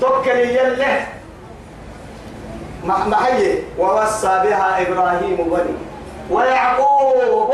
[0.01, 1.07] توكل يله.
[2.85, 5.75] محيي ووصى بها إبراهيم بني.
[6.31, 7.53] ويعقوب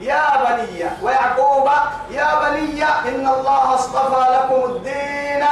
[0.00, 0.84] يا بني.
[1.02, 1.68] ويعقوب
[2.10, 5.44] يا بني إن الله اصطفى لكم الدين.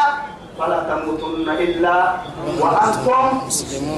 [0.59, 2.15] فلا تموتن إلا
[2.61, 3.49] وأنتم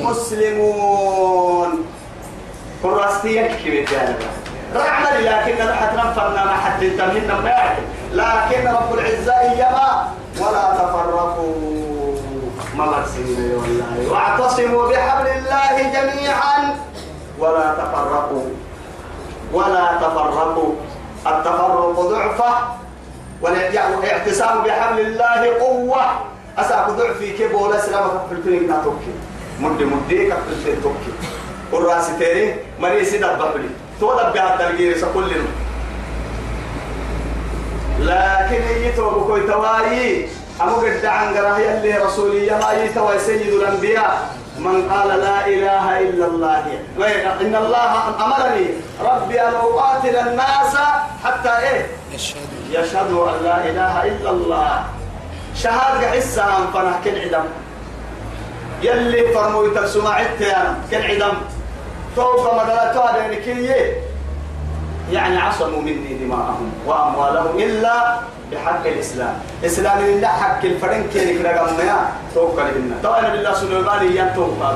[0.06, 1.70] مسلمون.
[2.82, 3.88] كراستيا كبير
[4.76, 7.76] رحمة لكن راح تنفرنا ما حد تمهن ما
[8.12, 10.08] لكن رب العزة إيما
[10.40, 11.54] ولا تفرقوا.
[12.74, 14.12] ما والله.
[14.12, 16.76] واعتصموا بحبل الله جميعا.
[17.38, 18.48] ولا تفرقوا.
[19.52, 20.74] ولا تفرقوا.
[21.26, 22.54] التفرق ضعفة
[23.42, 26.02] والاعتصام بحبل الله قوة.
[26.58, 29.14] أساق ضعفي كيف ولا سلامة في الفيلم ناتوكي
[29.60, 31.12] مد مديك في الفيلم توكي
[31.72, 33.68] والراس تيري مري سيدا بحلي
[34.00, 35.48] تودب بها التلقير سكلنا
[38.00, 40.28] لكن يتوب كوي تواي
[40.62, 44.30] أمو قد عن قراهي اللي رسولي ما يتوى سيد الأنبياء.
[44.58, 46.64] من قال لا إله إلا الله.
[47.40, 47.92] إن الله
[48.24, 48.66] أمرني.
[49.00, 50.76] ربي أن أقاتل الناس
[51.24, 51.86] حتى إيه؟
[52.70, 53.30] يشهدوا.
[53.30, 54.84] أن لا إله إلا الله.
[55.56, 57.44] شهادة حسا فنح كل عدم
[58.82, 60.56] يلي فرمو يترسم عدت
[60.90, 61.34] كل عدم
[62.16, 63.92] فوق مدلتها لأنكيه
[65.12, 68.20] يعني عصموا مني دماءهم وأموالهم إلا
[68.52, 69.34] بحق الإسلام.
[69.64, 74.72] إسلام لله حق الفرن كينك رقم ما توقع لنا طبعا بالله سليمان ينتوقع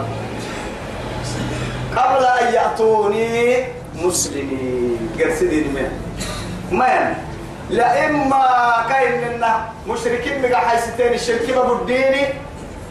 [1.97, 4.99] قبل أن يأتوني مسلمين.
[5.21, 5.91] قرسدين من
[6.71, 7.15] من
[7.71, 8.43] لإما
[8.89, 12.27] كاين منا مشركين بقى حيستين الشرك ببديني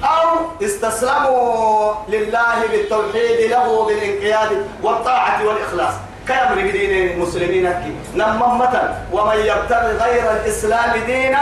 [0.03, 0.29] أو
[0.65, 5.93] استسلموا لله بالتوحيد له بالانقياد والطاعة والإخلاص.
[6.27, 11.41] كامر دين المسلمين كي نممة ومن يبتغي غير الإسلام دينا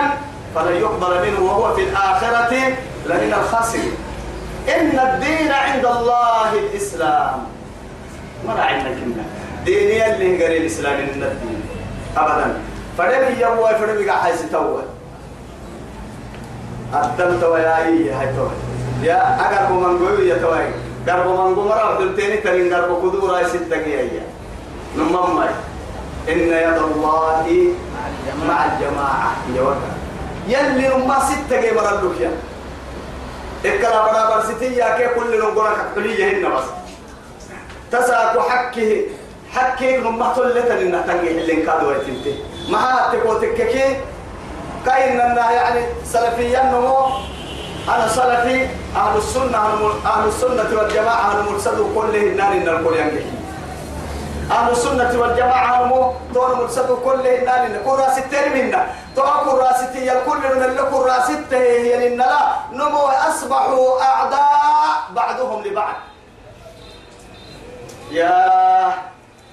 [0.56, 2.54] فلن يقبل منه وهو في الآخرة
[3.06, 3.96] لمن الخاسرين.
[4.70, 7.44] إن الدين عند الله الإسلام.
[8.48, 9.24] ما عندك إنا
[9.66, 11.64] ديني اللي قال الإسلام من الدين.
[12.18, 12.62] أبدا.
[12.98, 14.42] فلم يبوى فلم يقع حيث
[16.92, 18.50] توى أدمت وياي هاي توى
[19.04, 20.66] يا أقرب من قوي يا توى
[21.08, 24.24] قرب من قوي مرة دلتيني تلين قرب قدورة ستة جيا
[24.98, 25.40] نمم
[26.30, 27.76] إن يد الله
[28.48, 29.36] مع الجماعة.
[29.56, 29.92] يوكا
[30.48, 32.32] يلي نما ستة جي مرة لوكيا
[33.66, 36.64] إكلا بڑا برستي يا كي كل نقولك حلية هنا بس.
[37.92, 39.02] تساك حكه
[39.52, 43.96] حكي نما تلتن إن تنجح اللي كادوا يتنتي ما هاتكو تككي
[44.86, 47.08] كاين يعني سلفيا نمو
[47.90, 49.58] أنا سلفي أهل السنة
[50.06, 53.26] أهل السنة والجماعة المرسل كله النار إن الكل ينجح
[54.52, 58.18] أهل السنة والجماعة نمو دون مرسل كله النار إن كل راس
[58.56, 58.88] منا.
[59.16, 62.40] تو كل راس تي الكل من اللي كل راس هي لنا لا.
[62.72, 65.96] نمو أصبحوا أعداء بعضهم لبعض.
[68.12, 68.94] يا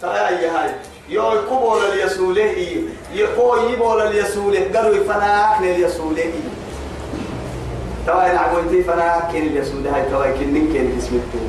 [0.01, 0.71] ترى يا هاي
[1.11, 2.53] يو كبول اليسوله
[3.15, 6.33] يو يبول اليسوله قالوا فناك لليسوله
[8.07, 11.41] توا نعبويتي فناك اليسوله هاي توا كنن كن اسمته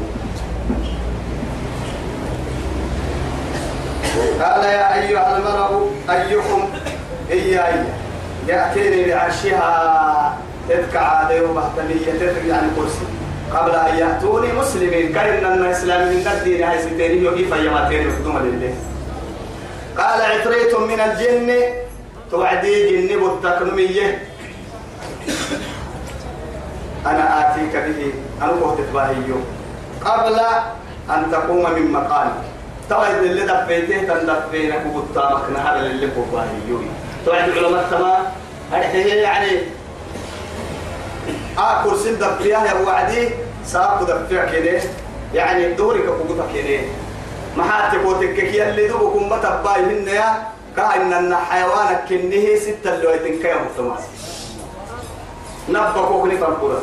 [4.44, 5.70] قال يا أيها الملأ
[6.10, 6.70] أيكم
[7.32, 7.84] إياي
[8.48, 10.38] يأتيني بعرشها
[10.70, 13.06] تدكع عليه ومهتمية تدك يعني كرسي
[13.54, 18.74] قبل أن يأتوني مسلمين كأن الإسلام من الدين هاي ستيني يوكي فيماتين يخدم لله
[20.00, 21.64] قال عفريت من الجن.
[22.32, 24.28] توعدي جن بالتكنمية
[27.06, 28.14] أنا آتيك به.
[28.42, 29.36] أنا قلت باهيو
[30.06, 30.40] قبل
[31.10, 32.34] أن تقوم من مقامك
[32.90, 36.80] توعد اللي دفيته تندفينك وقطامك نهار اللي باهيو
[37.26, 38.24] توعد علماء تمام
[38.72, 39.58] هذه يعني.
[41.58, 43.30] آه كرسي دفيها يا وعدي
[43.66, 44.82] ساق دفيها كده
[45.34, 46.80] يعني دورك وقوتك كده
[47.92, 50.44] تقولك كي اللي دوبكم بتباي من يا
[50.76, 54.04] كأن أن حيوانك كنه ستة اللي يتنكي مفتماس
[55.70, 56.82] نبقى كني فرقورة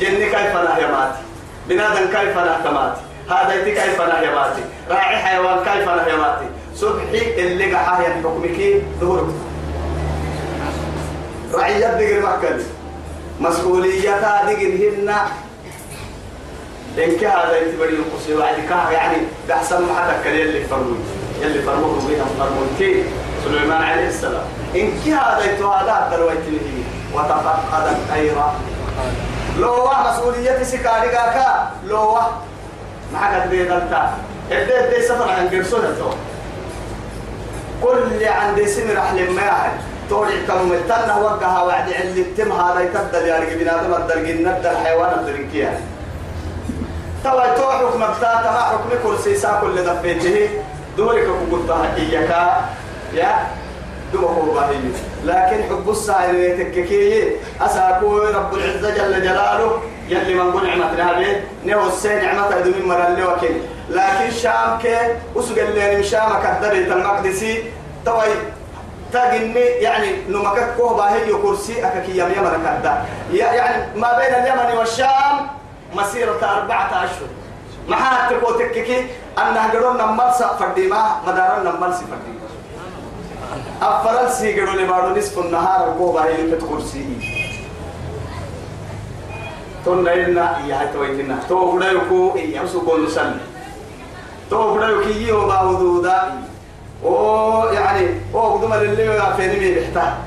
[0.00, 1.22] جني كيف نهي ماتي
[1.68, 3.00] بنادم كيف نهي ماتي
[3.30, 4.62] هذا يتي كيف نهي ماتي.
[4.90, 6.44] راعي حيوان كيف نهي ماتي.
[6.74, 9.34] صبحي اللي قحاه حكمك ظهرك.
[11.54, 12.58] رعية دقر مكة
[13.40, 15.14] مسؤوليتها دقر هن
[17.04, 19.16] إنك هذا يتبري القصي وعد كاه يعني
[19.48, 20.96] بحسن ما حتى كان يلي فرموي
[21.40, 23.04] يلي فرموه بيها فرموتين
[23.44, 24.42] سليمان عليه السلام.
[24.76, 26.84] إنك هذا يتوالى درويت له
[27.14, 28.34] وتفقد الخير.
[29.58, 32.18] لو مسؤوليتي سكاري كاكا لو
[33.12, 34.12] ما حد بيدلتا
[34.52, 36.14] إدي إدي سفر عن قرصونة
[37.82, 39.70] كل عندي سن رح لما يحد
[40.10, 45.74] توري كم متنا وقها وعد اللي تم هذا يتبدل يعني بنادم الدرجين نبدا الحيوان الدرجين
[47.24, 50.48] توا تو حكم بتا تما حكم كرسي سا كل دفيته
[50.96, 52.32] دورك كنت إياك
[53.14, 53.46] يا
[54.12, 54.76] دوما هو باهي.
[55.24, 59.82] لكن حب السائل يتككي أساكو رب العزة جل جلاله.
[60.08, 64.96] يلي من قل نعمة نهبه نهو السين نعمة يدو من مرالي وكين لكن شام كي
[65.36, 67.64] أسوق اللي مشام كهدبيت المقدسي.
[68.04, 68.32] توي
[69.12, 72.52] تاجني يعني نمكك كوه باهي كرسي أككي يم يمن
[73.32, 75.59] يعني ما بين اليمن والشام
[75.94, 77.28] مسيرة أربعة أشهر.
[77.88, 79.00] ما حد تقول تككي
[79.38, 82.40] أن هجرون نمال فرديما مدارن نمال سفرديما
[83.82, 87.06] أفرل سيجروا لبارو نصف النهار وقوبا هي تتكرسي
[89.84, 93.38] تونا إلنا يا تويتنا تو بدا يكو يا سكون سن
[94.50, 96.42] تو بدا يكي يو باودودا
[97.04, 100.18] أو يعني أو قدما للي يعرفني مي بحتا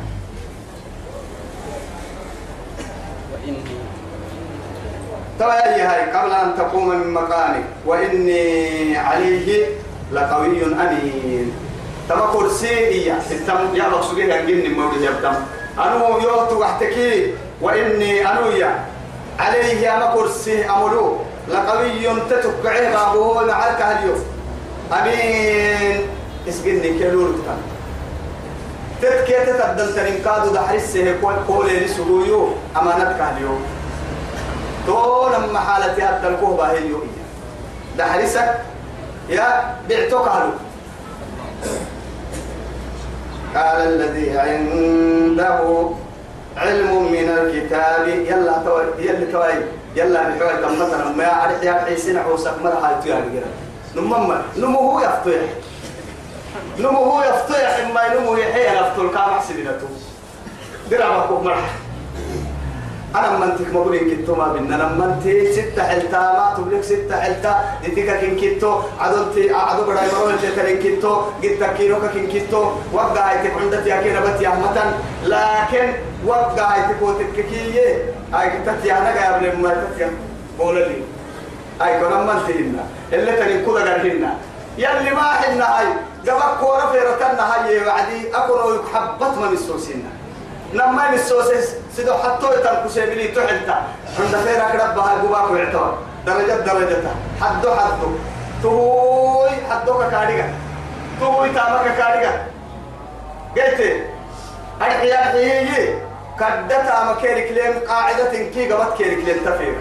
[5.43, 9.65] ترى هاي قبل أن تقوم من مكانك وإني عليه
[10.12, 11.53] لقوي أمين.
[12.10, 15.34] تما كرسي التم يا مقصودي هنجن مولد يبتم
[15.79, 18.86] أنو يوت وحتكي وإني أنو يا
[19.39, 21.17] عليه أما كرسي أملو
[21.49, 24.23] لقوي تتكعه بابه معك اليوم
[24.93, 26.01] أمين.
[26.49, 27.62] اسقني كيلور تكن
[29.01, 31.15] تتكي تتبدل تنكادو دحرسه
[31.47, 33.62] كولي لسهويو أمانتك اليوم
[34.87, 37.07] تو لما حالتي هذا الكوبا هي يوم
[37.97, 38.61] دحرسك
[39.29, 40.51] يا بعتك هلو
[43.55, 45.89] قال الذي عنده
[46.57, 49.53] علم من الكتاب يلا توي يلا توي.
[49.95, 53.49] يلا بحوي كم مثلا ما يعرف يا حيسين حوسك هاي تيار جرا
[53.95, 55.41] نمما نمو هو يفتح
[56.79, 59.88] نمو هو يفتح إما نمو يحيى يفتح كام حسبينته
[60.91, 61.69] درع بكو مرة.
[63.16, 67.20] أنا منتك ما بقول إن كنتو ما بيننا أنا منتك ستة حلتا ما تبلك ستة
[67.22, 67.53] حلتا.
[67.84, 72.64] دتك كن كنتو عدل تي عدل بداي مرون تي كن كنتو جت كيلو كن كنتو
[72.93, 74.89] وقع هاي تكون يا كنا بتي أحمتن
[75.24, 75.93] لكن
[76.26, 78.14] وقع هاي تكون تككية.
[78.34, 80.11] هاي كنت يا أنا قبل ما تكيا
[80.57, 81.01] بقول لي.
[81.82, 82.84] هاي كنا منتهينا
[83.14, 84.32] اللي تني كذا قرهنا
[84.78, 85.88] يلي ما حنا هاي.
[86.26, 87.88] جبك كورة في ركنا هاي.
[87.88, 90.11] وعدي أكونوا يحبط من السوسينا.
[90.74, 93.78] لما نسوسس سيدو حتى يتركوا سيبلي تحلتا
[94.19, 95.97] عند خير أقرب بها قباك ويعتبر.
[96.26, 96.97] درجة درجة
[97.41, 98.09] حدو حدو.
[98.63, 100.53] تهوي حدوك كاريغا.
[101.19, 102.34] تهوي تامك كاريغا.
[103.55, 103.80] قلت
[104.82, 105.95] أرحي أرحي
[106.39, 109.78] كدتا مكيرك لين قاعدة كي قبط كيرك لين تفيق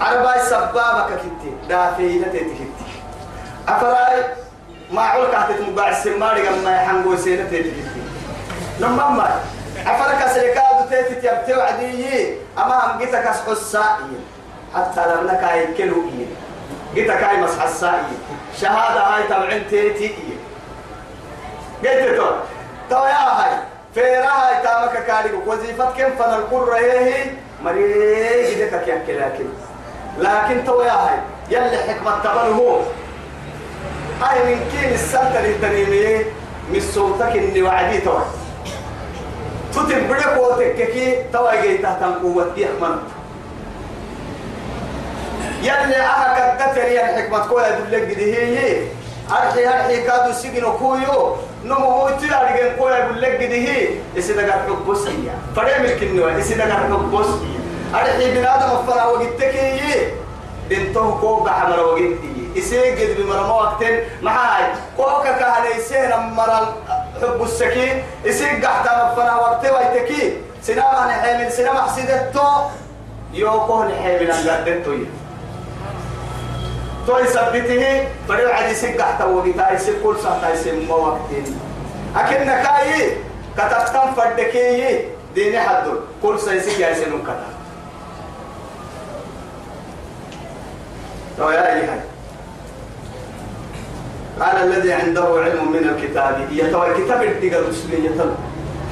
[0.00, 1.52] عرباي سبابك كتي.
[1.68, 2.68] دافينة تكتي
[3.68, 4.24] أفراي؟
[4.92, 7.84] ما عولك هتت مباع السماري قم يحنقو سينة تكتي
[8.80, 9.40] لما ما
[9.86, 14.16] أفرك سلكاد تيتي تيبتي وعدي أما هم جيتك أسحسائي
[14.74, 16.26] حتى لم نكاي كلو إيه
[16.94, 18.02] جيتك هاي مسحسائي
[18.60, 20.14] شهادة هاي تبعين تيتي.
[21.84, 22.26] قلت تو
[22.90, 23.50] تو يا هاي.
[23.94, 27.24] فيرا تامك كاري وظيفة كم فن القرة هي
[27.64, 29.44] مريء جدك يحكي لكن.
[30.18, 31.18] لكن تو يا هاي.
[31.50, 32.82] يلي حكمة تبله
[34.22, 36.26] هاي من كين السنة للتنيمية
[36.70, 38.00] من صوتك إني وعدي
[39.74, 42.98] تو تتبرك وتككي تو يجي تحت قوة يحمل
[45.62, 48.82] يلي أها كدتري الحكمة كويا يدلك هي
[49.30, 54.32] أرحي أرحي كادو سجن كويو نمو هو تلا رجع كويا يقول لك كده هي إسي
[54.32, 57.56] دقار كبوس هي فريم الكنوة إسي دقار كبوس هي
[57.94, 60.06] أرحي بنادم أفرا وقتك هي
[60.70, 64.64] بنتو كوب حمر وقت هي إسي قد بمرمى وقتين معاي
[64.96, 66.74] كوكا كهنا إسي نمرا
[67.21, 72.47] حب السكين إسي قحتا أفرا وقت ويتكي سينما نحيمل سينما حسيدتو
[73.33, 75.05] يوكو نحيمل أنقدتو هي
[77.07, 81.59] تو يثبته فريو عدي سكح تو بتاعي سكول ساعتها يسمى وقتين
[82.15, 83.11] أكن نكاي
[83.57, 84.99] كتبتم فردكي
[85.35, 87.55] ديني حدو كل سيسك يا سنون كتب
[91.37, 92.08] تو يا أيها
[94.40, 98.10] قال الذي عنده علم من الكتاب يتوى كتاب الدقل مسلمية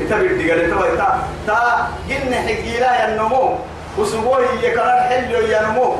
[0.00, 3.54] كتاب الدقل يتوى تا تا جن حقيلا ينمو.
[3.98, 5.94] وسبوه يكرر حلو ينمو.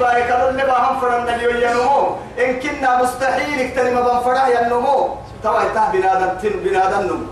[0.00, 2.16] باي كذا اللي باهم فرنا اليوم ينمو.
[2.38, 5.08] إن كنا مستحيل اكتنم بنفرح ينمو.
[5.42, 7.26] توا يتاه بنادم تن بنادم نمو.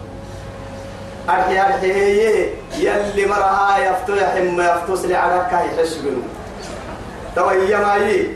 [1.30, 1.90] أرحي أرحي
[2.78, 6.22] يلي مرها يفتو يحم يفتو سلي على كاي يحس بنو.
[7.36, 8.30] توا يماي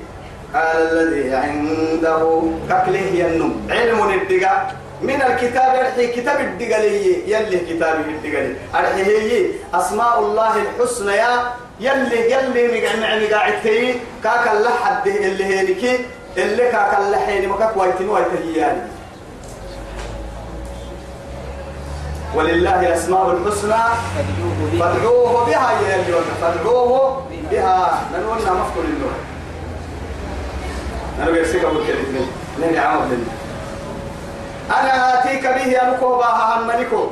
[0.55, 3.53] قال الذي عنده ككله ينم.
[3.71, 4.73] علم الدقا
[5.03, 9.47] من الكتاب أرحي كتاب الدقالي يلي كتاب الدقالي أرحي هي.
[9.75, 11.13] أسماء الله الحسنى.
[11.13, 11.31] يا
[11.81, 13.95] يلي يلي مقع مقاعد تي
[14.25, 15.99] كاك الله حد اللي هينكي
[16.37, 18.83] اللي كاك الله حين مكاك وايتين وايتهياني.
[22.35, 23.83] ولله الأسماء الحسنى.
[24.81, 25.71] فادعوه بها.
[25.81, 28.01] يلي فادعوه بها.
[28.13, 29.30] من قلنا مفكر النور
[31.21, 32.27] أنا بيرسيك أقول كلمة
[32.59, 33.25] لين عامل لنا
[34.81, 37.07] أنا آتيك به أنكو باها هم ملكو.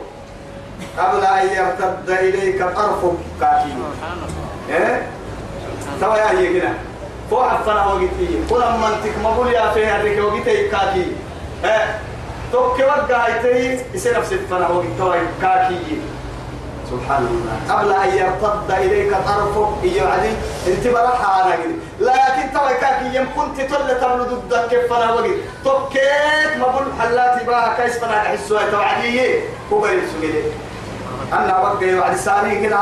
[0.98, 3.74] قبل أن يرتد إليك طرفك كاتي
[4.70, 5.06] إيه؟
[6.00, 6.74] توا يا هي كنا
[7.30, 8.28] فو عفنا وقتي.
[8.50, 11.12] كل من تك مقول يا في هذيك وقتي كاتي
[11.64, 11.98] إيه؟
[12.52, 14.86] توك وقع هيتي يصير نفس الفنا وقت.
[14.98, 15.78] توا كاتي
[16.91, 17.74] سبحان الله.
[17.74, 20.32] قبل أن يرتد إليك طرفك إيا عدي
[20.66, 25.30] أنت برحة أنا قلت لكن توا كاكي يم كنت تل ضدك كيف أنا وقت؟
[25.64, 29.41] توكيت ما بقول حلاتي بقى كيس فنا أحسوا توا عدي
[29.72, 30.43] هو قال سجلي
[31.32, 32.78] أنا وقت وعد ساني كده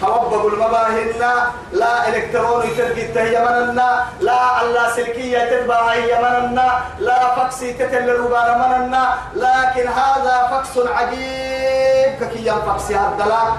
[0.00, 1.40] توبب المباهن
[1.72, 9.88] لا إلكترون ترقي يمننا لا الله سلكية تتبع يمننا لا فكسي تتل ربان مننا لكن
[9.88, 11.74] هذا فكس عجيب.
[12.20, 13.56] ككيا فكسي هذا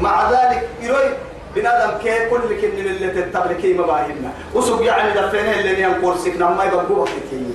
[0.00, 1.10] مع ذلك يروي
[1.54, 6.64] بنادم كي كل كن من اللي تتبركي مباهننا وسوق يعني دفينه اللي ينقول سكنا ما
[6.64, 7.54] يبقوا وقتي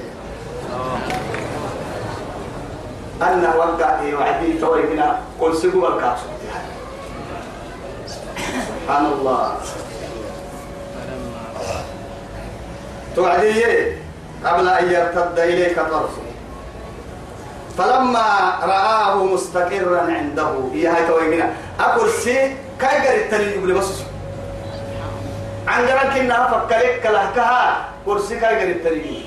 [3.22, 6.26] أنا وقع وعدي توي بنا كل سقوا الكاسو
[8.48, 9.58] سبحان الله.
[13.16, 13.64] توعدي
[14.46, 16.28] قبل أن يرتد إليك طرفه
[17.78, 23.90] فلما رآه مستقرا عنده هي هاي تويقنا أقول سي كاي قال التنين يقول بس
[25.68, 29.24] عن جرك إنها فكرك لهكها كرسي كاي قال التنين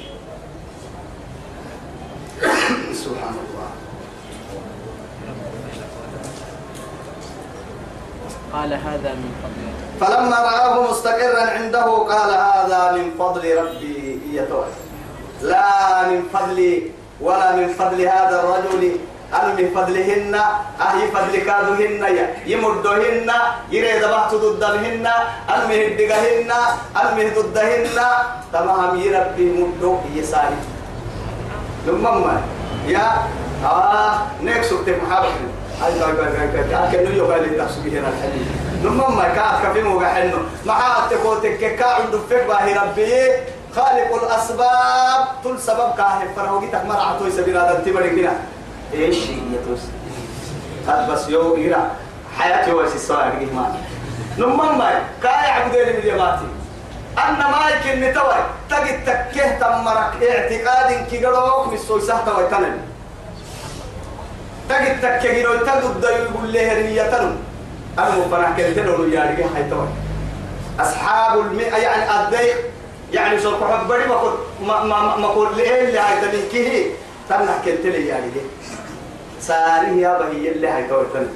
[3.04, 3.70] سبحان الله
[8.52, 9.60] قال هذا من فضل
[10.00, 14.66] فلما رآه مستقرا عنده قال هذا من فضل ربي يتوه
[15.42, 16.90] لا من فضلي
[17.20, 18.96] ولا من فضل هذا الرجل.
[19.30, 20.34] أنا من فضلهن
[20.80, 22.02] أهي فضل كادهن
[22.46, 23.30] يمدهن
[23.70, 25.06] يريد بحث ضدهن
[25.68, 26.50] من الدقهن
[27.16, 27.98] من ضدهن
[28.52, 30.58] تمام يربي مدو يساري
[31.86, 32.42] لما
[32.86, 33.06] يا
[33.64, 34.76] آه نكسو
[35.80, 38.48] تمحابك هاي هاي هاي هاي كأنه يقال لي تحسب هنا الحديث.
[38.84, 43.30] لما ما كات كفي مو بحنه ما عاد تقول تك كا عند فك باهي ربي.
[43.76, 48.32] خالق الأسباب تل سبب كاهي فروقي تكمر عطوي سبيل هذا انتبري كنا.
[48.94, 49.80] إيش هي توس
[50.88, 51.90] قد بس يو إيرا
[52.38, 53.74] حياتي واسي السؤال ما
[54.38, 56.44] نمان ما كاي عبدين من يماتي
[57.18, 58.34] أنا ما يمكن نتوي
[58.70, 62.78] تجد تكيه تمرك اعتقاد كي قالوك مسوي سهتا ويتنن
[64.70, 67.36] تجد تكيه قالوا تجد يقول له رية تنم
[67.98, 69.88] أنا كنت لو يا رجال هاي توي
[70.80, 72.56] أصحاب المئة يعني الضيق
[73.12, 74.32] يعني سوف حبري ما قل
[74.66, 76.86] ما ما ما قل ليه اللي هاي تنكيه
[77.28, 78.48] تنح كنت يا رجال
[79.40, 81.28] ساري يا بهي اللي توي تنم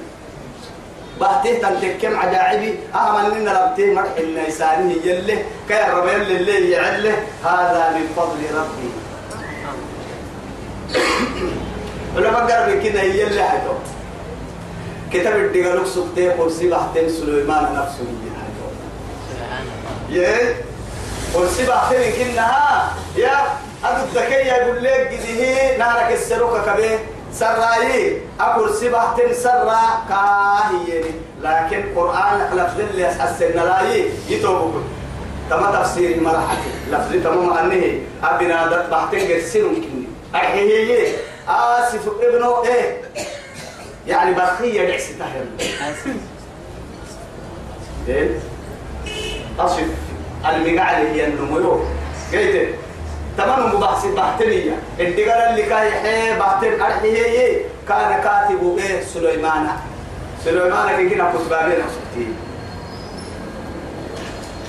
[1.21, 7.91] بحته تنتكم عجائبي أهم أننا ربتي مرح النيساني يلي كي الرب يلي اللي يعله هذا
[7.95, 8.91] من فضل ربي
[12.17, 13.73] ولما قرب كده يلي حيثو
[15.13, 18.35] كتاب الدقالوك سبتين قرسي بحتين سليمان نفسه الله
[20.11, 20.57] يه
[21.35, 23.37] قرسي بحتين كنها يا؟
[23.85, 26.99] أدو الذكية يقول لك قده نارك السروكة كبير
[27.33, 31.03] سراي أقول سبحة سرا كاهي
[31.43, 34.83] لكن قرآن لفظ اللي أسسنا لاي يتوبك
[35.51, 36.57] تما تفسير مرحة
[36.91, 40.05] لفظ تمام أنه أبنا دت بحتين قرسين ممكن
[40.35, 41.07] أحيي
[41.49, 43.01] آسف ابنه إيه؟
[44.07, 45.47] يعني بخية لعس تهل
[48.09, 48.31] إيه؟
[49.59, 49.83] أصف
[50.49, 51.81] المقعد هي النمو.
[52.33, 52.69] قلت
[53.39, 59.67] تمام مبحث بحتنية الدقال اللي كاي حي بحتن أرحيه كان كاتب إيه؟ سليمان.
[60.45, 62.29] سليمان كي كنا كتبابين أصبتي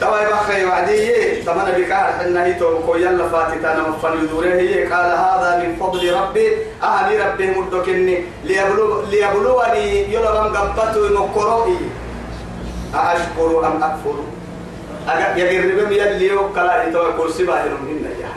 [0.02, 5.64] توا يبخي وعدي تمام بكار حنا هيتو كو يلا فاتتنا مفن يدوره هي قال هذا
[5.64, 6.48] من فضل ربي
[6.84, 11.78] أهني ربي مدكني ليبلو ليبلوني يلغم قبته مكروئي
[12.94, 14.16] أشكر أم أكفر
[15.38, 18.32] يقرب يلي وكلا يتوى كرسي باهرهم هنا يا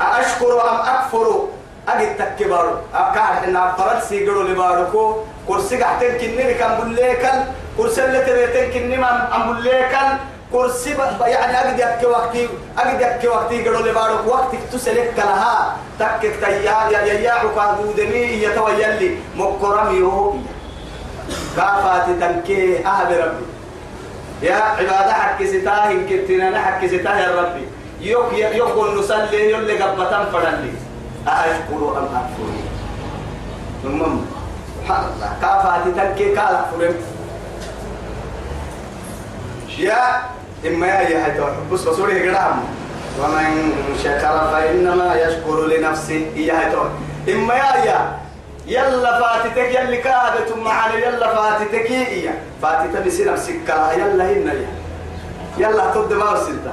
[0.00, 1.48] أشكر أم أكفر
[1.92, 2.78] أجد تكبر.
[2.94, 5.16] أكاد إن فرد سيجرو لباركو.
[5.48, 7.38] كرسي قحتين كنني كان بوليكل
[7.76, 10.08] كرسي اللي تبيتين كنني ما أم بوليكل
[10.52, 15.76] كرسي يعني أجد يك وقتي أجد يك وقتي جرو لبارك وقت تسلك لها.
[15.98, 20.34] تكك تيا يا يا عقادودني يتوى يلي مكرم يهو
[21.56, 22.86] كافات تنكي.
[22.86, 23.46] أهل ربي
[24.42, 27.64] يا عبادة حق ستاه إن كنتنا حق ستاه ربي.
[28.00, 30.72] يوك يوك نصلي يولي قبطان فدلي
[31.26, 32.50] أشكر أم أكفر؟
[33.82, 34.02] ثم
[34.82, 36.94] سبحان الله كافات تنكي كالا فرم
[39.78, 40.22] يا
[40.66, 41.40] إما يا يا هاي
[41.72, 42.60] بس بسوري قدام
[43.20, 43.72] ومن
[44.04, 46.26] شكر فإنما يشكر لنفسه.
[46.36, 48.18] يا هاي إما يا يا
[48.66, 54.68] يلا فاتتك يلي كادت معنا يلا فاتتك إيا فاتت بسي نفسك يلا هنا يا.
[55.58, 56.72] يلا تبدأ ما وسنتا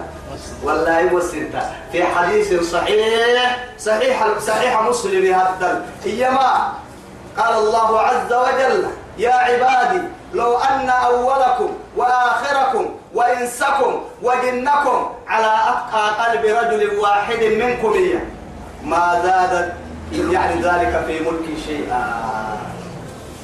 [0.63, 6.73] والله وسنتا في حديث صحيح صحيح صحيح مسلم هذا هي ما؟
[7.37, 8.87] قال الله عز وجل
[9.17, 10.01] يا عبادي
[10.33, 18.21] لو أن أولكم وآخركم وإنسكم وجنكم على أتقى قلب رجل واحد منكم إياه
[18.83, 19.73] ما زادت
[20.31, 22.03] يعني ذلك في ملكي شيئا.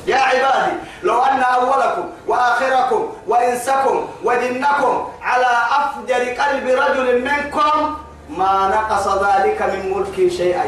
[0.08, 0.74] يا عبادي
[1.04, 5.48] لو أن أولكم وآخركم وإنسكم وجنكم على
[5.80, 7.96] أفجر قلب رجل منكم
[8.30, 10.66] ما نقص ذلك من ملكي شيئا.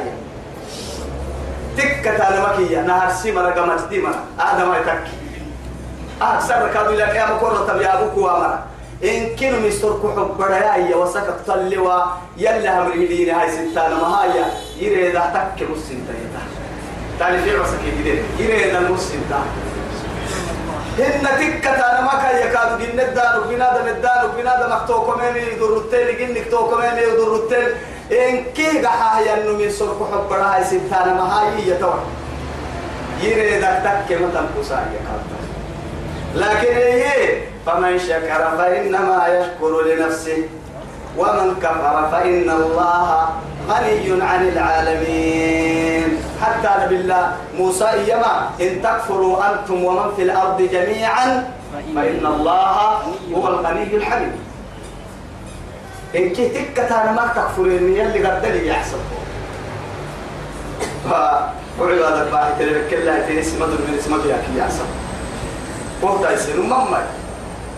[1.77, 5.11] تكة مكية نهر سيما رقمت ديما آدم يتكي.
[6.21, 8.63] أكثر كادو لك يا مكورة يا أبوك وامرا
[9.03, 12.01] إن كانوا مسترك حب برايا وسكت طلوا
[12.37, 14.25] يلا لين هاي ستانا ما
[14.79, 16.64] يريد أتك مسنتا يتا
[17.19, 19.41] تاني في عسك يجدين يريد المسنتا
[20.99, 26.17] هن تكة أنا ما كان يكاد جن الدار وبنادم الدار وبنادم مكتو كمان يدور التل
[26.17, 27.73] جن كتو كمان يدور التل
[28.11, 32.03] إن كي جحا ينو من سرك حب برايا ستانا ما هاي يتوه
[33.21, 35.23] يريد أتك متن كوسا يكاد.
[36.35, 40.43] لكن إيه؟ فمن شكر فإنما يشكر لنفسه.
[41.17, 43.29] ومن كفر فإن الله
[43.69, 46.09] غني عن العالمين.
[46.41, 47.23] حتى نبي الله
[47.57, 51.49] موسى إيما إن تكفروا أنتم ومن في الأرض جميعا
[51.95, 52.75] فإن الله
[53.35, 54.35] هو الغني الحميد.
[56.15, 58.99] إن كي تكتا ما تكفرين يلي قد لي يحسب
[61.09, 64.87] فعبادك باحي تلك الله تنسمة من اسمك يا كي يحسب
[66.01, 67.03] وقت يصير مما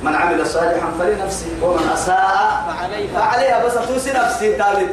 [0.03, 3.19] من عمل صالحا فلنفسه ومن أساء فعليها.
[3.19, 3.65] فعليها.
[3.65, 4.87] بس توسي نفسي تالي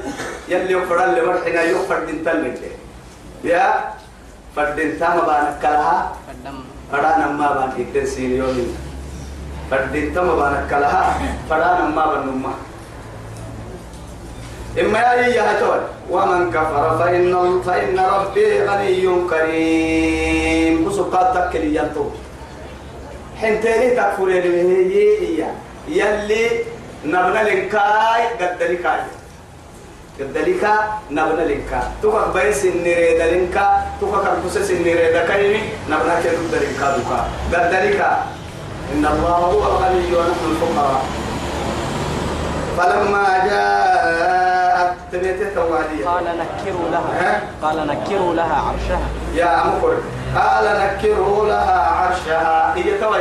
[0.48, 2.60] يلي يفر اللي مرحنا يفر دين تلك
[3.44, 3.92] يا
[4.56, 6.12] فردين تام بانك كلها
[6.92, 8.66] فرانا ما بان إكتن سينيوني
[9.70, 11.18] فردين تام بانك كلها
[11.50, 12.54] فرانا ما بان نما
[14.80, 15.80] إما يا هتول
[16.10, 20.86] ومن كفر فإن فإن ربي غني كريم.
[20.86, 22.04] وسقات تكلي ينتو
[23.40, 25.46] حنتيني تكفر هي
[25.88, 26.46] يلي
[27.04, 28.62] نبنا لنكاي قد
[30.48, 37.18] لكا نبنا لنكا توكا بيس النريد لنكا توكا كربوسس النريد كايمي نبنا كيرو لنكا دوكا
[37.52, 38.24] قد لكا
[38.92, 41.02] إن الله هو الغني ونحن الفقراء
[42.78, 44.53] فلما جاءت
[45.14, 47.12] تبيت توالية قال نكروا لها.
[47.20, 49.08] ها؟ قال نكروا لها عرشها.
[49.34, 49.96] يا أمكر
[50.36, 52.74] قال نكروا لها عرشها.
[52.76, 53.20] هي توي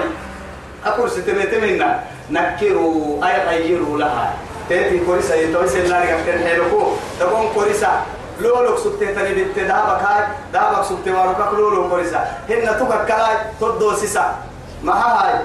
[0.85, 1.99] أقول ستبيت منا.
[2.31, 4.33] نكروا أي غيروا لها.
[4.69, 6.81] تيتي كوريسا يتوي سلاري كفتن حيلكو
[7.19, 8.01] تكون كوريسا.
[8.39, 10.23] لولو سبتي تاني بنت دابك هاي
[10.53, 12.27] دابك سبتي واروكك لولو كوريسا.
[12.49, 14.35] هن توكا كلاي تدو سيسا
[14.83, 15.39] ما هاي.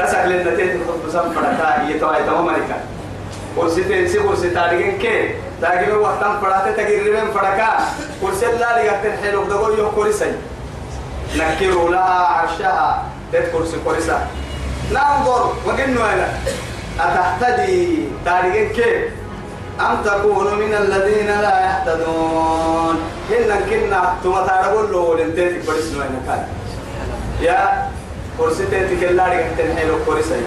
[0.00, 2.78] فدا كسك لنا تيتي خطب سم فدا كا يتوي تمام مالكا
[3.56, 5.14] kursi tensi kursi taarigen ke
[5.60, 7.70] taagime waqtan fadhate tagirriben fadhaka
[8.20, 10.32] kursi laaligaten xelog dago yo korisay
[11.34, 12.88] nakiru laha carshaha
[13.32, 14.18] det kursi korisa
[14.92, 16.28] nanظر وقلنا أنا
[17.00, 19.02] أتهتدي تاريخ كيف
[19.80, 22.96] أم تكون من الذين لا يهتدون
[23.30, 26.42] هن كنا ثم تاربون له لنتيتي برسنا أنا كان
[27.40, 27.90] يا
[28.40, 30.40] كرسي تيتي كلا رجعت الحلو كرسي.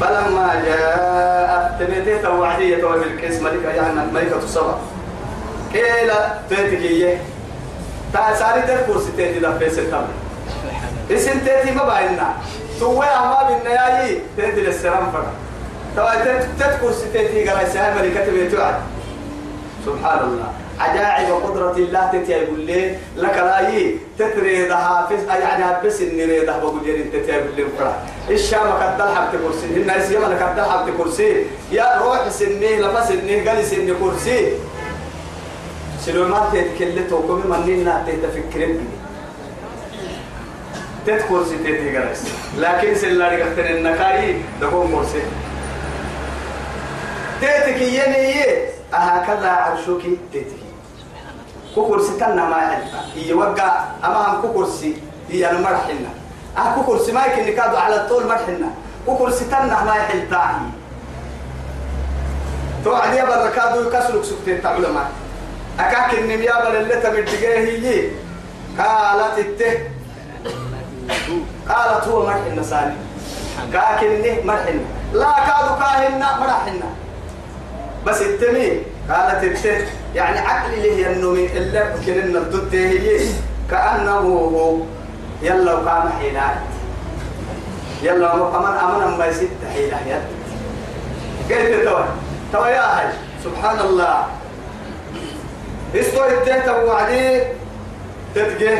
[0.00, 4.78] فلما جاء تبيتي توعدية وبالكيس ملكة يعني ملكة الصبا.
[5.72, 7.20] كيلا تيتي كيه
[8.12, 10.06] تا ساري تيت كرسي تيتي لفيس التمر
[11.10, 12.34] اسم تيتي ما باينا
[12.80, 15.32] سوى أما بالنياي تيتي للسلام فرق
[15.96, 18.74] توا تيت تيت كرسي تيتي قال سهل ملكة بيتي وعد
[19.86, 20.52] سبحان الله.
[20.80, 27.02] عجائب قدرة الله تتي يقول لي لك لاي تتريدها في يعني بس النريدها بقول لي
[27.02, 27.96] إنت تقول لي فرح
[28.30, 29.66] الشام قد حبت كرسي.
[29.66, 31.44] الناس يما لك قد حبت كرسي.
[31.72, 34.52] يا روح سني لفس سني قال سني كرسي.
[36.04, 38.88] سليمان تتكلته كم مننا تتفكرين.
[41.06, 42.22] تت كرسي تتي جالس
[42.58, 45.22] لكن سلاري قتل النكاي دكون كرسي.
[47.40, 50.46] تتك يني أهكذا عرشك تتك
[51.74, 54.96] كوكرسي تنا ما يحلفا هي وقع أمام كوكرسي
[55.30, 56.08] هي مرحنا
[56.58, 58.70] أه كوكرسي ما يمكن نكادو على الطول مرحنا
[59.06, 60.60] كوكرسي تنا ما يحلتا
[62.84, 65.06] توعد يا بركادو يكسرك سكتين تعلمات
[65.80, 68.10] أكاك النميابة اللي تمدقيه هي
[68.78, 69.78] قالت الته
[71.68, 72.94] قالت هو مرح النساني
[73.72, 74.80] كاكنه مرحنا
[75.12, 76.86] لا كادو كاهنا مرحنا
[78.06, 83.20] بس التمي قالت الته يعني عقل له النومي اللي كنا الضد هي
[83.70, 84.76] كأنه هو
[85.42, 86.56] يلا وقام حيلات
[88.02, 89.98] يلا وقام أمنا ما يسد حيلة.
[90.06, 92.04] يد قلت توا؟
[92.52, 93.08] توا يا هاي
[93.44, 94.26] سبحان الله.
[95.94, 97.42] استوى التهت وعدي
[98.34, 98.78] تتجه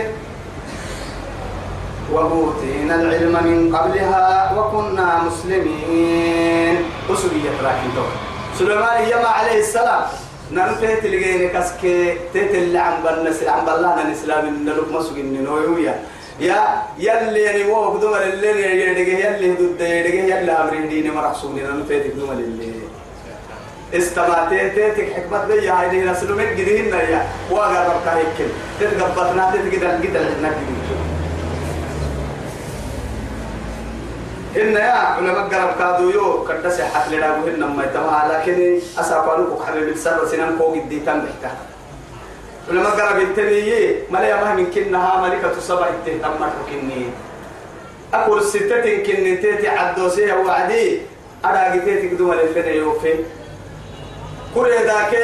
[2.12, 6.76] وأوتينا العلم من قبلها وكنا مسلمين.
[7.10, 10.02] أسرية راكين دور سليمان يما عليه السلام.
[10.52, 11.82] نرفه تلقيني كسك
[12.34, 15.94] تتل عن بلنس عن بلانا الإسلام نلوك مسوق النووية
[16.40, 16.82] يا.
[16.98, 22.30] يلي يعني مو قدوم الليل يدقه يلي ضد يدقه يلي أمرين ديني مرحصوني نرفه تقدوم
[22.30, 22.80] الليل
[23.94, 27.26] استماتي تيتك حكمت بيا هاي دي رسلومك جديهن يا.
[27.50, 28.50] واقرب كايكل.
[28.80, 30.76] تتقبطنا تتقدر قدر نقدر
[34.56, 38.28] إن يا علماء قرب كادو يو كرت صحة لنا وهن ما يتمها.
[38.32, 41.54] لكن أسافروا كحرر بالسر سنان كوج الديتان بحتا
[42.70, 46.40] علماء قرب التنية ما لا يمه من كنها ملكة سبع التهتم
[46.70, 47.06] كني
[48.14, 51.00] أقول ستة كن تيتي عدوسيها وعدي.
[51.44, 53.14] أراجي تيتي قدوم للفنا يوفي.
[54.54, 55.14] كل ذاك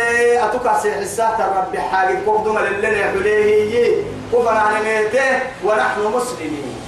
[0.45, 3.97] أتوقع سيحسات الرب حاجة قدوم للنا حليه
[4.33, 6.82] كفر عن ميته ونحن مسلمين.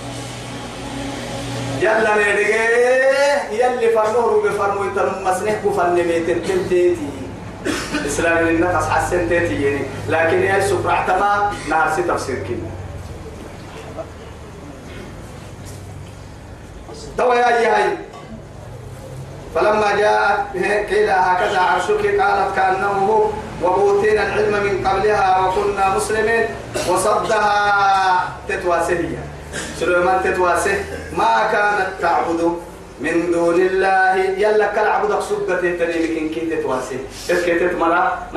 [1.84, 2.54] يلا نيدغي
[3.52, 7.08] يلي فرموه بفرمو يتنم مسنح كفن ميت التمتيتي
[8.06, 9.86] إسلام النفس حسن تيتي يعني.
[10.08, 12.70] لكن يا سفر اعتما نهار سي تفسير كنا
[17.18, 17.96] توا يا هاي
[19.54, 20.56] فلما جاءت
[20.90, 23.30] قيل هكذا عرشك قالت كأنه
[23.62, 26.44] هو العلم من قبلها وكنا مسلمين
[26.88, 29.33] وصدها تتواسهية
[29.80, 30.84] سليمان تتواسه
[31.16, 32.40] ما كانت تعبد
[33.00, 34.14] من دون الله.
[34.38, 36.98] يلا كالعبد سبته تني لكن كي تتواسه
[37.30, 38.28] اسكي تتمرا